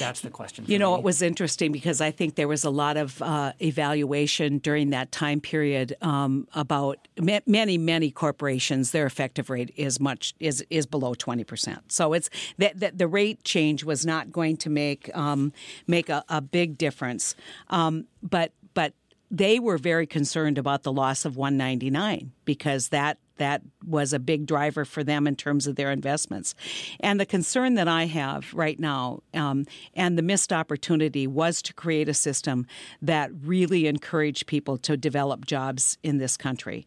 That's 0.00 0.20
the 0.20 0.28
question. 0.28 0.64
You 0.66 0.80
know, 0.80 0.94
me. 0.94 0.98
it 0.98 1.04
was 1.04 1.22
interesting 1.22 1.70
because 1.70 2.00
I 2.00 2.10
think 2.10 2.34
there 2.34 2.48
was 2.48 2.64
a 2.64 2.70
lot 2.70 2.96
of 2.96 3.22
uh, 3.22 3.52
evaluation 3.60 4.58
during 4.58 4.90
that 4.90 5.12
time 5.12 5.40
period 5.40 5.96
um, 6.02 6.48
about 6.54 7.06
ma- 7.20 7.38
many, 7.46 7.78
many 7.78 8.10
corporations. 8.10 8.90
Their 8.90 9.06
effective 9.06 9.48
rate 9.48 9.72
is 9.76 10.00
much 10.00 10.34
is 10.40 10.64
is 10.70 10.86
below 10.86 11.14
twenty 11.14 11.44
percent. 11.44 11.92
So 11.92 12.12
it's 12.14 12.28
that, 12.58 12.80
that 12.80 12.98
the 12.98 13.06
rate 13.06 13.44
change 13.44 13.84
was 13.84 14.04
not 14.04 14.32
going 14.32 14.56
to 14.58 14.70
make 14.70 15.16
um, 15.16 15.52
make 15.86 16.08
a, 16.08 16.24
a 16.28 16.40
big 16.40 16.76
difference. 16.76 17.36
Um, 17.70 18.06
but 18.22 18.52
but 18.74 18.94
they 19.30 19.58
were 19.58 19.78
very 19.78 20.06
concerned 20.06 20.58
about 20.58 20.82
the 20.82 20.92
loss 20.92 21.24
of 21.24 21.36
199 21.36 22.32
because 22.44 22.90
that 22.90 23.18
that 23.36 23.62
was 23.86 24.12
a 24.12 24.18
big 24.18 24.46
driver 24.46 24.84
for 24.84 25.04
them 25.04 25.26
in 25.26 25.36
terms 25.36 25.66
of 25.66 25.76
their 25.76 25.90
investments. 25.90 26.54
And 27.00 27.18
the 27.18 27.26
concern 27.26 27.74
that 27.74 27.88
I 27.88 28.06
have 28.06 28.52
right 28.54 28.78
now, 28.78 29.20
um, 29.32 29.66
and 29.94 30.16
the 30.16 30.22
missed 30.22 30.52
opportunity, 30.52 31.26
was 31.26 31.62
to 31.62 31.74
create 31.74 32.08
a 32.08 32.14
system 32.14 32.66
that 33.02 33.30
really 33.42 33.86
encouraged 33.86 34.46
people 34.46 34.78
to 34.78 34.96
develop 34.96 35.46
jobs 35.46 35.98
in 36.02 36.18
this 36.18 36.36
country. 36.36 36.86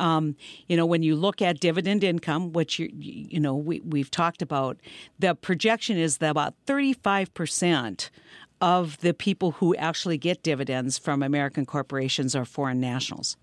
Um, 0.00 0.36
you 0.66 0.76
know, 0.76 0.86
when 0.86 1.02
you 1.02 1.16
look 1.16 1.42
at 1.42 1.60
dividend 1.60 2.04
income, 2.04 2.52
which 2.52 2.78
you 2.78 2.90
you 2.92 3.40
know 3.40 3.54
we 3.54 3.80
we've 3.80 4.10
talked 4.10 4.42
about, 4.42 4.78
the 5.18 5.34
projection 5.34 5.98
is 5.98 6.18
that 6.18 6.30
about 6.30 6.54
thirty 6.66 6.92
five 6.92 7.32
percent 7.34 8.10
of 8.60 8.98
the 8.98 9.14
people 9.14 9.52
who 9.52 9.74
actually 9.76 10.18
get 10.18 10.42
dividends 10.42 10.98
from 10.98 11.22
American 11.22 11.64
corporations 11.64 12.34
are 12.34 12.44
foreign 12.44 12.80
nationals 12.80 13.36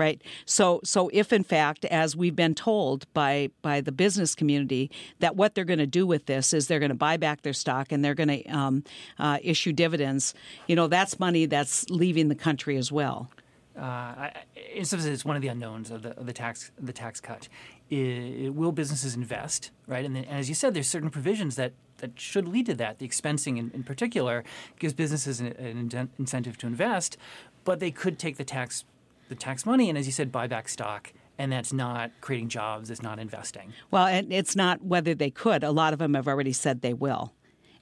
right 0.00 0.22
so 0.46 0.80
so 0.82 1.10
if 1.12 1.32
in 1.32 1.44
fact 1.44 1.84
as 1.84 2.16
we've 2.16 2.34
been 2.34 2.54
told 2.54 3.06
by 3.12 3.50
by 3.62 3.80
the 3.80 3.92
business 3.92 4.34
community 4.34 4.90
that 5.18 5.36
what 5.36 5.54
they're 5.54 5.64
going 5.64 5.78
to 5.78 5.86
do 5.86 6.06
with 6.06 6.26
this 6.26 6.52
is 6.52 6.66
they're 6.66 6.80
going 6.80 6.88
to 6.88 6.94
buy 6.94 7.16
back 7.16 7.42
their 7.42 7.52
stock 7.52 7.92
and 7.92 8.04
they're 8.04 8.14
going 8.14 8.28
to 8.28 8.44
um, 8.48 8.82
uh, 9.18 9.38
issue 9.42 9.72
dividends 9.72 10.34
you 10.66 10.74
know 10.74 10.88
that's 10.88 11.20
money 11.20 11.44
that's 11.46 11.88
leaving 11.90 12.28
the 12.28 12.34
country 12.34 12.76
as 12.76 12.90
well 12.90 13.30
uh, 13.78 13.82
I, 13.82 14.32
in 14.74 14.82
it's 14.82 15.24
one 15.24 15.36
of 15.36 15.42
the 15.42 15.48
unknowns 15.48 15.90
of 15.90 16.02
the, 16.02 16.18
of 16.18 16.26
the 16.26 16.32
tax 16.32 16.70
the 16.78 16.92
tax 16.92 17.20
cut. 17.20 17.48
It, 17.88 18.54
will 18.54 18.72
businesses 18.72 19.14
invest, 19.14 19.70
right? 19.86 20.04
And, 20.04 20.14
then, 20.14 20.24
as 20.24 20.48
you 20.48 20.54
said, 20.54 20.74
there's 20.74 20.88
certain 20.88 21.10
provisions 21.10 21.56
that, 21.56 21.72
that 21.98 22.18
should 22.20 22.46
lead 22.46 22.66
to 22.66 22.74
that. 22.74 22.98
The 22.98 23.08
expensing, 23.08 23.58
in, 23.58 23.70
in 23.72 23.82
particular, 23.82 24.44
gives 24.78 24.92
businesses 24.92 25.40
an, 25.40 25.46
an, 25.58 26.10
incentive 26.18 26.58
to 26.58 26.66
invest, 26.66 27.16
but 27.64 27.80
they 27.80 27.90
could 27.90 28.18
take 28.18 28.36
the 28.36 28.44
tax 28.44 28.84
the 29.30 29.34
tax 29.34 29.64
money 29.64 29.88
and, 29.88 29.96
as 29.96 30.04
you 30.04 30.12
said, 30.12 30.30
buy 30.30 30.46
back 30.46 30.68
stock 30.68 31.12
and 31.38 31.50
that's 31.50 31.72
not 31.72 32.10
creating 32.20 32.50
jobs, 32.50 32.90
it's 32.90 33.00
not 33.00 33.18
investing. 33.18 33.72
Well, 33.90 34.04
and 34.04 34.30
it's 34.30 34.54
not 34.54 34.84
whether 34.84 35.14
they 35.14 35.30
could. 35.30 35.64
A 35.64 35.70
lot 35.70 35.94
of 35.94 35.98
them 35.98 36.12
have 36.12 36.28
already 36.28 36.52
said 36.52 36.82
they 36.82 36.92
will. 36.92 37.32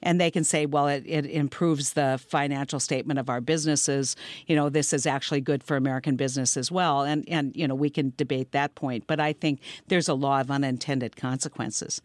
And 0.01 0.21
they 0.21 0.31
can 0.31 0.45
say, 0.45 0.65
well, 0.65 0.87
it, 0.87 1.03
it 1.05 1.25
improves 1.25 1.91
the 1.91 2.17
financial 2.25 2.79
statement 2.79 3.19
of 3.19 3.29
our 3.29 3.41
businesses. 3.41 4.15
You 4.47 4.55
know, 4.55 4.69
this 4.69 4.93
is 4.93 5.05
actually 5.05 5.41
good 5.41 5.61
for 5.61 5.75
American 5.75 6.15
business 6.15 6.55
as 6.55 6.71
well. 6.71 7.01
And, 7.01 7.27
and, 7.27 7.53
you 7.53 7.67
know, 7.67 7.75
we 7.75 7.89
can 7.89 8.13
debate 8.15 8.53
that 8.53 8.75
point. 8.75 9.07
But 9.07 9.19
I 9.19 9.33
think 9.33 9.59
there's 9.89 10.07
a 10.07 10.13
law 10.13 10.39
of 10.39 10.49
unintended 10.49 11.17
consequences. 11.17 12.01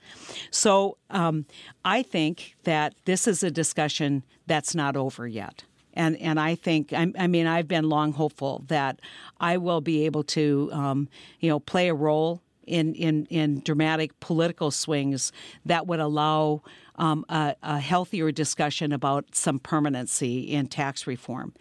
So 0.50 0.98
um, 1.10 1.46
I 1.84 2.02
think 2.02 2.56
that 2.64 2.96
this 3.04 3.28
is 3.28 3.44
a 3.44 3.50
discussion 3.52 4.24
that's 4.48 4.74
not 4.74 4.96
over 4.96 5.28
yet 5.28 5.62
and 5.94 6.16
and 6.18 6.38
I 6.38 6.54
think 6.54 6.92
I, 6.92 7.10
I, 7.18 7.26
mean 7.26 7.46
I've 7.46 7.68
been 7.68 7.88
long 7.88 8.12
hopeful 8.12 8.64
that 8.68 9.00
I 9.40 9.56
will 9.56 9.80
be 9.80 10.04
able 10.04 10.24
to 10.24 10.70
um, 10.72 11.08
you 11.40 11.48
know 11.48 11.60
play 11.60 11.88
a 11.88 11.94
role 11.94 12.42
in 12.66 12.94
in 12.94 13.26
in 13.26 13.60
dramatic 13.60 14.18
political 14.20 14.70
swings 14.70 15.32
that 15.64 15.86
would 15.86 16.00
allow. 16.00 16.62
Um, 16.96 17.24
a, 17.28 17.56
a, 17.60 17.80
healthier 17.80 18.30
discussion 18.30 18.92
about 18.92 19.34
some 19.34 19.58
permanency 19.58 20.42
in 20.42 20.68
tax 20.68 21.08
reform. 21.08 21.52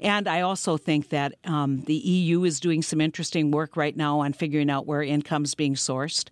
And 0.00 0.26
I 0.26 0.40
also 0.40 0.76
think 0.76 1.10
that 1.10 1.36
um, 1.44 1.82
the 1.82 1.94
EU 1.94 2.42
is 2.42 2.58
doing 2.58 2.82
some 2.82 3.00
interesting 3.00 3.52
work 3.52 3.76
right 3.76 3.96
now 3.96 4.18
on 4.18 4.32
figuring 4.32 4.68
out 4.68 4.86
where 4.86 5.00
income's 5.00 5.54
being 5.54 5.76
sourced. 5.76 6.30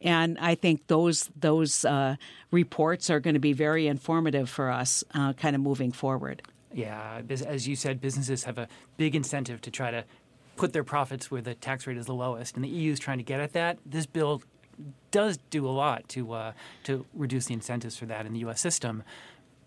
And 0.00 0.38
I 0.38 0.54
think 0.54 0.86
those 0.86 1.28
those 1.38 1.84
uh, 1.84 2.16
reports 2.50 3.10
are 3.10 3.20
going 3.20 3.34
to 3.34 3.40
be 3.40 3.52
very 3.52 3.86
informative 3.86 4.48
for 4.48 4.70
us, 4.70 5.04
uh, 5.12 5.34
kind 5.34 5.54
of 5.54 5.60
moving 5.60 5.92
forward. 5.92 6.40
Yeah, 6.72 7.22
as 7.46 7.66
you 7.66 7.76
said, 7.76 8.00
businesses 8.00 8.44
have 8.44 8.58
a 8.58 8.68
big 8.96 9.14
incentive 9.16 9.60
to 9.62 9.70
try 9.70 9.90
to 9.90 10.04
put 10.56 10.72
their 10.72 10.84
profits 10.84 11.30
where 11.30 11.40
the 11.40 11.54
tax 11.54 11.86
rate 11.86 11.96
is 11.96 12.06
the 12.06 12.14
lowest, 12.14 12.56
and 12.56 12.64
the 12.64 12.68
EU 12.68 12.92
is 12.92 12.98
trying 12.98 13.18
to 13.18 13.24
get 13.24 13.40
at 13.40 13.52
that. 13.54 13.78
This 13.86 14.06
bill 14.06 14.42
does 15.10 15.38
do 15.50 15.66
a 15.66 15.70
lot 15.70 16.08
to 16.10 16.32
uh, 16.32 16.52
to 16.84 17.06
reduce 17.14 17.46
the 17.46 17.54
incentives 17.54 17.96
for 17.96 18.06
that 18.06 18.26
in 18.26 18.32
the 18.32 18.40
U.S. 18.40 18.60
system, 18.60 19.02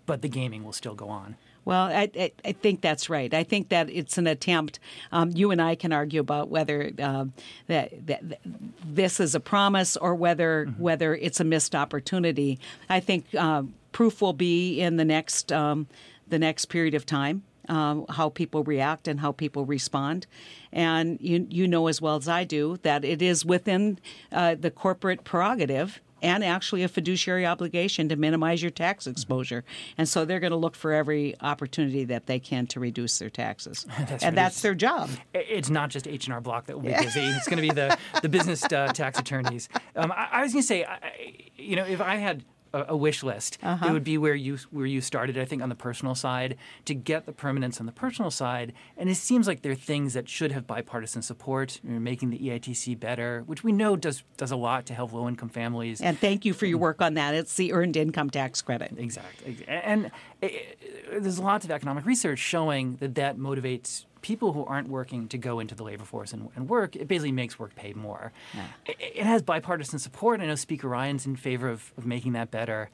but 0.06 0.22
the 0.22 0.30
gaming 0.30 0.64
will 0.64 0.74
still 0.74 0.96
go 0.96 1.10
on. 1.10 1.36
Well, 1.64 1.84
I, 1.84 2.10
I, 2.16 2.32
I, 2.44 2.52
think 2.54 2.82
that's 2.82 3.08
right. 3.08 3.32
I 3.32 3.44
think 3.44 3.70
that 3.70 3.88
it's 3.90 4.18
an 4.18 4.26
attempt. 4.26 4.80
Um, 5.12 5.30
you 5.30 5.52
and 5.52 5.62
I 5.62 5.76
can 5.76 5.94
argue 5.94 6.20
about 6.20 6.50
whether 6.50 6.90
that, 6.96 7.28
that, 7.68 8.08
that, 8.08 8.40
this 8.84 9.20
is 9.20 9.36
a 9.36 9.40
promise 9.40 9.96
or 9.96 10.16
whether 10.16 10.66
mm-hmm. 10.66 10.82
whether 10.82 11.14
it's 11.14 11.40
a 11.40 11.44
missed 11.44 11.76
opportunity. 11.76 12.60
I 12.90 13.00
think 13.00 13.26
uh, 13.38 13.64
proof 13.92 14.22
will 14.22 14.34
be 14.34 14.82
in 14.82 14.98
the 14.98 15.06
next 15.06 15.52
um, 15.52 15.88
the 16.32 16.40
next 16.40 16.66
period 16.66 16.96
of 16.96 17.06
time. 17.06 17.44
Uh, 17.70 18.02
how 18.10 18.28
people 18.28 18.64
react 18.64 19.08
and 19.08 19.20
how 19.20 19.32
people 19.32 19.66
respond. 19.66 20.26
And 20.74 21.20
you, 21.22 21.46
you 21.50 21.68
know 21.68 21.88
as 21.88 22.02
well 22.02 22.16
as 22.16 22.28
I 22.28 22.44
do 22.44 22.78
that 22.82 23.06
it 23.06 23.22
is 23.22 23.46
within 23.46 24.00
uh, 24.32 24.56
the 24.56 24.72
corporate 24.72 25.24
prerogative 25.24 26.02
and 26.22 26.44
actually 26.44 26.84
a 26.84 26.88
fiduciary 26.88 27.46
obligation 27.46 28.10
to 28.10 28.16
minimize 28.16 28.62
your 28.62 28.72
tax 28.72 29.08
exposure. 29.08 29.64
And 29.98 30.08
so 30.08 30.26
they're 30.26 30.40
going 30.40 30.52
to 30.52 30.58
look 30.58 30.76
for 30.76 30.92
every 30.92 31.36
opportunity 31.42 32.04
that 32.06 32.28
they 32.28 32.40
can 32.40 32.68
to 32.68 32.80
reduce 32.80 33.20
their 33.20 33.30
taxes. 33.30 33.86
that's 34.08 34.24
and 34.24 34.38
that's 34.38 34.62
their 34.62 34.76
job. 34.76 35.10
It's 35.34 35.70
not 35.70 35.90
just 35.90 36.08
H&R 36.08 36.42
Block 36.42 36.68
that 36.68 36.76
will 36.76 36.90
be 36.90 36.98
busy. 36.98 37.22
It's 37.22 37.48
going 37.48 37.62
to 37.62 37.68
be 37.68 37.74
the, 37.74 37.98
the 38.22 38.30
business 38.30 38.64
uh, 38.64 38.92
tax 38.94 39.20
attorneys. 39.20 39.70
Um, 39.96 40.12
I, 40.12 40.28
I, 40.32 40.42
was 40.42 40.54
going 40.54 40.62
to 40.62 40.68
say, 40.68 40.84
I, 40.84 41.52
you 41.56 41.76
know, 41.76 41.86
if 41.86 42.02
I 42.02 42.18
had 42.18 42.44
a, 42.74 42.86
a 42.90 42.98
wish 42.98 43.24
list. 43.24 43.58
Uh-huh. 43.62 43.88
It 43.88 43.92
would 43.92 44.04
be 44.04 44.18
where 44.18 44.36
you 44.36 44.58
where 44.72 44.86
you 44.86 45.02
started, 45.02 45.38
I 45.38 45.46
think, 45.46 45.62
on 45.62 45.70
the 45.70 45.76
personal 45.76 46.16
side 46.16 46.58
to 46.86 46.94
get 46.94 47.26
the 47.26 47.32
permanence 47.32 47.80
on 47.80 47.86
the 47.86 47.92
personal 47.92 48.32
side. 48.32 48.74
And 48.98 49.10
it 49.10 49.16
seems 49.16 49.48
like 49.48 49.62
there 49.62 49.72
are 49.72 49.76
things 49.76 50.14
that 50.14 50.30
should 50.30 50.52
have 50.52 50.68
bipartisan 50.68 51.22
support, 51.22 51.80
you 51.84 51.92
know, 51.92 52.00
making 52.00 52.30
the 52.30 52.40
EITC 52.40 53.00
better, 53.00 53.44
which 53.46 53.64
we 53.64 53.72
know 53.72 53.96
does 53.96 54.24
does 54.38 54.52
a 54.52 54.56
lot 54.56 54.86
to 54.88 54.94
help 54.94 55.14
low 55.14 55.28
income 55.28 55.50
families. 55.50 56.02
And 56.02 56.18
thank 56.18 56.46
you 56.46 56.54
for 56.54 56.66
your 56.66 56.78
work 56.78 57.02
on 57.02 57.16
that. 57.16 57.34
It's 57.34 57.56
the 57.56 57.74
earned 57.74 57.98
income 57.98 58.30
tax 58.30 58.62
credit. 58.62 58.94
Exactly, 58.98 59.58
and 59.68 60.12
it, 60.42 60.78
it, 60.82 61.24
there's 61.24 61.40
lots 61.40 61.66
of 61.66 61.72
economic 61.72 62.06
research 62.06 62.40
showing 62.40 62.96
that 62.98 63.16
that 63.16 63.38
motivates 63.38 64.06
people 64.22 64.54
who 64.54 64.64
aren't 64.66 64.88
working 64.88 65.28
to 65.30 65.38
go 65.38 65.60
into 65.60 65.76
the 65.76 65.84
labor 65.84 66.06
force 66.06 66.34
and, 66.34 66.50
and 66.56 66.70
work, 66.70 66.96
it 66.96 67.08
basically 67.08 67.32
makes 67.32 67.60
work 67.60 67.76
pay 67.76 67.94
more. 67.94 68.32
Yeah. 68.54 68.66
It, 68.86 68.98
it, 69.16 69.26
has 69.26 69.42
bipartisan 69.42 70.00
support. 70.00 70.42
I 70.42 70.46
know 70.46 70.56
Speaker 70.56 70.88
Ryan's 70.88 71.26
in 71.26 71.36
favor 71.36 71.70
of, 71.70 71.92
of 71.98 72.06
making 72.06 72.34
that 72.34 72.52
better. 72.52 72.90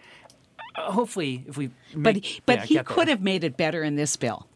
Uh, 0.75 0.91
hopefully, 0.91 1.43
if 1.47 1.57
we 1.57 1.69
make, 1.95 2.41
but 2.45 2.57
but 2.57 2.59
yeah, 2.59 2.65
he 2.65 2.83
could 2.83 3.07
there. 3.07 3.15
have 3.15 3.21
made 3.21 3.43
it 3.43 3.57
better 3.57 3.83
in 3.83 3.95
this 3.95 4.15
bill. 4.15 4.47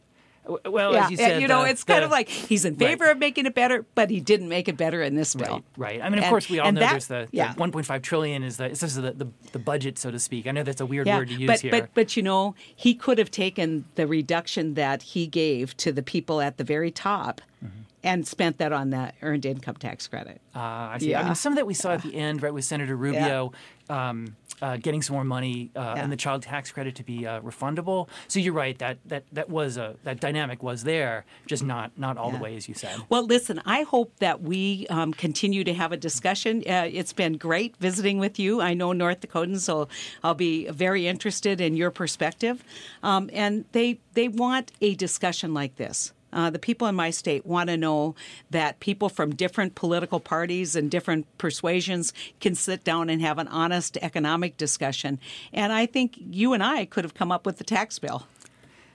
Well, 0.45 0.93
yeah, 0.93 1.05
as 1.05 1.11
you 1.11 1.17
said, 1.17 1.41
you 1.41 1.47
know, 1.47 1.63
the, 1.63 1.69
it's 1.69 1.83
kind 1.83 2.03
of 2.03 2.09
like 2.09 2.27
he's 2.27 2.65
in 2.65 2.75
favor 2.75 3.05
right. 3.05 3.11
of 3.11 3.19
making 3.19 3.45
it 3.45 3.53
better, 3.53 3.85
but 3.93 4.09
he 4.09 4.19
didn't 4.19 4.49
make 4.49 4.67
it 4.67 4.75
better 4.75 5.01
in 5.01 5.15
this 5.15 5.35
bill. 5.35 5.63
Right. 5.77 5.99
right. 5.99 6.01
I 6.01 6.09
mean, 6.09 6.17
of 6.17 6.23
and, 6.23 6.29
course, 6.29 6.49
we 6.49 6.59
all 6.59 6.71
know 6.71 6.79
that, 6.79 6.91
there's 6.91 7.07
the, 7.07 7.27
yeah. 7.31 7.53
the 7.53 7.61
1.5 7.61 8.01
trillion 8.01 8.43
is 8.43 8.57
the 8.57 8.69
this 8.69 8.83
is 8.83 8.95
the, 8.95 9.11
the, 9.11 9.27
the 9.51 9.59
budget, 9.59 9.99
so 9.99 10.09
to 10.09 10.19
speak. 10.19 10.47
I 10.47 10.51
know 10.51 10.63
that's 10.63 10.81
a 10.81 10.85
weird 10.85 11.05
yeah, 11.05 11.17
word 11.17 11.27
to 11.27 11.35
use 11.35 11.47
but, 11.47 11.59
here. 11.61 11.71
But 11.71 11.93
but 11.93 12.17
you 12.17 12.23
know, 12.23 12.55
he 12.75 12.95
could 12.95 13.19
have 13.19 13.29
taken 13.29 13.85
the 13.95 14.07
reduction 14.07 14.73
that 14.73 15.03
he 15.03 15.27
gave 15.27 15.77
to 15.77 15.91
the 15.91 16.03
people 16.03 16.41
at 16.41 16.57
the 16.57 16.63
very 16.63 16.91
top. 16.91 17.41
Mm-hmm 17.63 17.81
and 18.03 18.27
spent 18.27 18.57
that 18.57 18.73
on 18.73 18.89
that 18.91 19.15
earned 19.21 19.45
income 19.45 19.75
tax 19.75 20.07
credit. 20.07 20.41
Uh, 20.55 20.59
I 20.59 20.97
see. 20.99 21.15
I 21.15 21.23
mean, 21.23 21.35
some 21.35 21.53
of 21.53 21.57
that 21.57 21.67
we 21.67 21.73
saw 21.73 21.91
at 21.91 22.01
the 22.01 22.15
end, 22.15 22.41
right, 22.41 22.53
with 22.53 22.65
Senator 22.65 22.95
Rubio. 22.95 23.51
Um, 23.89 24.35
uh, 24.61 24.77
getting 24.77 25.01
some 25.01 25.15
more 25.15 25.23
money 25.23 25.71
uh, 25.75 25.93
yeah. 25.95 26.03
and 26.03 26.11
the 26.11 26.17
child 26.17 26.43
tax 26.43 26.71
credit 26.71 26.95
to 26.95 27.03
be 27.03 27.25
uh, 27.25 27.41
refundable. 27.41 28.07
So 28.27 28.39
you're 28.39 28.53
right 28.53 28.77
that 28.79 28.97
that 29.05 29.23
that 29.31 29.49
was 29.49 29.77
a 29.77 29.95
that 30.03 30.19
dynamic 30.19 30.63
was 30.63 30.83
there, 30.83 31.25
just 31.47 31.63
not 31.63 31.91
not 31.97 32.17
all 32.17 32.31
yeah. 32.31 32.37
the 32.37 32.43
way 32.43 32.55
as 32.55 32.67
you 32.67 32.75
said. 32.75 32.99
Well, 33.09 33.25
listen, 33.25 33.61
I 33.65 33.83
hope 33.83 34.17
that 34.19 34.41
we 34.41 34.87
um, 34.89 35.13
continue 35.13 35.63
to 35.63 35.73
have 35.73 35.91
a 35.91 35.97
discussion. 35.97 36.63
Uh, 36.67 36.87
it's 36.91 37.13
been 37.13 37.33
great 37.33 37.75
visiting 37.77 38.19
with 38.19 38.39
you. 38.39 38.61
I 38.61 38.73
know 38.73 38.93
North 38.93 39.21
Dakotans, 39.21 39.61
so 39.61 39.87
I'll 40.23 40.33
be 40.33 40.67
very 40.69 41.07
interested 41.07 41.61
in 41.61 41.75
your 41.75 41.91
perspective. 41.91 42.63
Um, 43.03 43.29
and 43.33 43.65
they 43.71 43.99
they 44.13 44.27
want 44.27 44.71
a 44.81 44.95
discussion 44.95 45.53
like 45.53 45.75
this. 45.77 46.13
Uh, 46.33 46.49
the 46.49 46.59
people 46.59 46.87
in 46.87 46.95
my 46.95 47.09
state 47.09 47.45
want 47.45 47.69
to 47.69 47.77
know 47.77 48.15
that 48.49 48.79
people 48.79 49.09
from 49.09 49.35
different 49.35 49.75
political 49.75 50.19
parties 50.19 50.75
and 50.75 50.89
different 50.89 51.25
persuasions 51.37 52.13
can 52.39 52.55
sit 52.55 52.83
down 52.83 53.09
and 53.09 53.21
have 53.21 53.37
an 53.37 53.47
honest 53.47 53.97
economic 54.01 54.57
discussion. 54.57 55.19
And 55.53 55.71
I 55.73 55.85
think 55.85 56.15
you 56.17 56.53
and 56.53 56.63
I 56.63 56.85
could 56.85 57.03
have 57.03 57.13
come 57.13 57.31
up 57.31 57.45
with 57.45 57.57
the 57.57 57.63
tax 57.63 57.99
bill. 57.99 58.27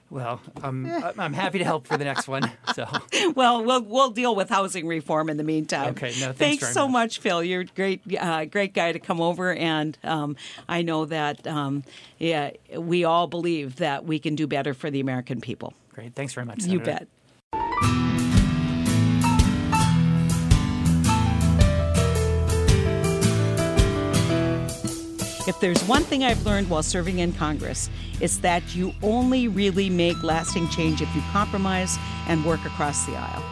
Well, 0.08 0.40
I'm 0.62 0.86
I'm 1.18 1.32
happy 1.32 1.58
to 1.58 1.64
help 1.64 1.86
for 1.86 1.96
the 1.96 2.04
next 2.04 2.28
one. 2.28 2.50
So, 2.74 2.86
well, 3.34 3.64
we'll 3.64 3.82
we'll 3.82 4.10
deal 4.10 4.34
with 4.34 4.48
housing 4.48 4.86
reform 4.86 5.28
in 5.28 5.36
the 5.36 5.44
meantime. 5.44 5.90
Okay, 5.90 6.12
no, 6.20 6.32
thanks, 6.32 6.38
thanks 6.38 6.72
so 6.72 6.86
much. 6.86 6.92
much. 6.92 7.18
Phil. 7.18 7.42
You're 7.42 7.62
a 7.62 7.64
great, 7.64 8.02
uh, 8.18 8.44
great 8.44 8.72
guy 8.72 8.92
to 8.92 8.98
come 8.98 9.20
over, 9.20 9.52
and 9.52 9.98
um, 10.04 10.36
I 10.68 10.82
know 10.82 11.06
that 11.06 11.46
um, 11.46 11.82
yeah, 12.18 12.50
we 12.76 13.04
all 13.04 13.26
believe 13.26 13.76
that 13.76 14.04
we 14.04 14.18
can 14.18 14.36
do 14.36 14.46
better 14.46 14.74
for 14.74 14.90
the 14.90 15.00
American 15.00 15.40
people. 15.40 15.74
Great, 15.92 16.14
thanks 16.14 16.34
very 16.34 16.46
much. 16.46 16.60
Senator. 16.60 16.78
You 16.78 16.84
bet. 16.84 17.08
If 25.48 25.60
there's 25.60 25.82
one 25.84 26.02
thing 26.02 26.24
I've 26.24 26.44
learned 26.44 26.68
while 26.68 26.82
serving 26.82 27.20
in 27.20 27.32
Congress, 27.32 27.88
it's 28.20 28.38
that 28.38 28.74
you 28.74 28.92
only 29.02 29.46
really 29.48 29.88
make 29.88 30.22
lasting 30.22 30.68
change 30.70 31.00
if 31.00 31.14
you 31.14 31.22
compromise 31.32 31.96
and 32.26 32.44
work 32.44 32.64
across 32.64 33.06
the 33.06 33.16
aisle. 33.16 33.42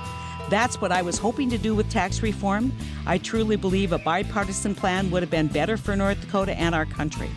That's 0.51 0.81
what 0.81 0.93
I 0.93 1.03
was 1.03 1.19
hoping 1.19 1.49
to 1.51 1.57
do 1.57 1.75
with 1.75 1.89
tax 1.89 2.23
reform. 2.23 2.73
I 3.07 3.19
truly 3.19 3.57
believe 3.57 3.93
a 3.93 3.99
bipartisan 3.99 4.75
plan 4.75 5.11
would 5.13 5.23
have 5.23 5.31
been 5.31 5.47
better 5.47 5.77
for 5.77 5.97
North 5.97 6.21
Dakota 6.21 6.59
and 6.59 6.75
our 6.75 6.85
country. 6.85 7.31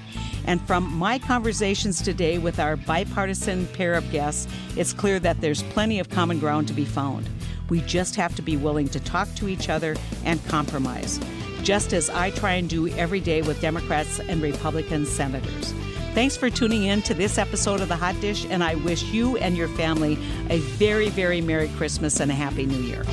And 0.48 0.62
from 0.62 0.92
my 0.96 1.20
conversations 1.20 2.02
today 2.02 2.38
with 2.38 2.58
our 2.58 2.78
bipartisan 2.78 3.68
pair 3.68 3.94
of 3.94 4.10
guests, 4.12 4.48
it's 4.78 4.94
clear 4.94 5.20
that 5.20 5.42
there's 5.42 5.62
plenty 5.64 6.00
of 6.00 6.10
common 6.10 6.40
ground 6.40 6.70
to 6.70 6.74
be 6.74 6.86
found. 6.86 7.30
We 7.70 7.82
just 7.82 8.16
have 8.16 8.34
to 8.38 8.42
be 8.42 8.56
willing 8.56 8.88
to 8.90 9.00
talk 9.02 9.28
to 9.36 9.50
each 9.50 9.68
other 9.68 9.98
and 10.24 10.44
compromise, 10.48 11.20
just 11.64 11.92
as 11.92 12.10
I 12.10 12.32
try 12.32 12.54
and 12.54 12.70
do 12.70 12.88
every 12.88 13.20
day 13.20 13.42
with 13.42 13.60
Democrats 13.60 14.22
and 14.22 14.42
Republican 14.42 15.06
senators. 15.06 15.74
Thanks 16.14 16.38
for 16.38 16.50
tuning 16.50 16.84
in 16.86 17.02
to 17.04 17.14
this 17.14 17.38
episode 17.38 17.82
of 17.82 17.90
The 17.90 17.98
Hot 17.98 18.20
Dish, 18.22 18.46
and 18.50 18.64
I 18.64 18.76
wish 18.76 19.04
you 19.04 19.38
and 19.38 19.58
your 19.58 19.68
family 19.68 20.14
a 20.50 20.60
very, 20.60 21.10
very 21.10 21.42
Merry 21.42 21.68
Christmas 21.76 22.22
and 22.22 22.32
a 22.32 22.36
Happy 22.36 22.66
New 22.66 22.82
Year. 22.82 23.04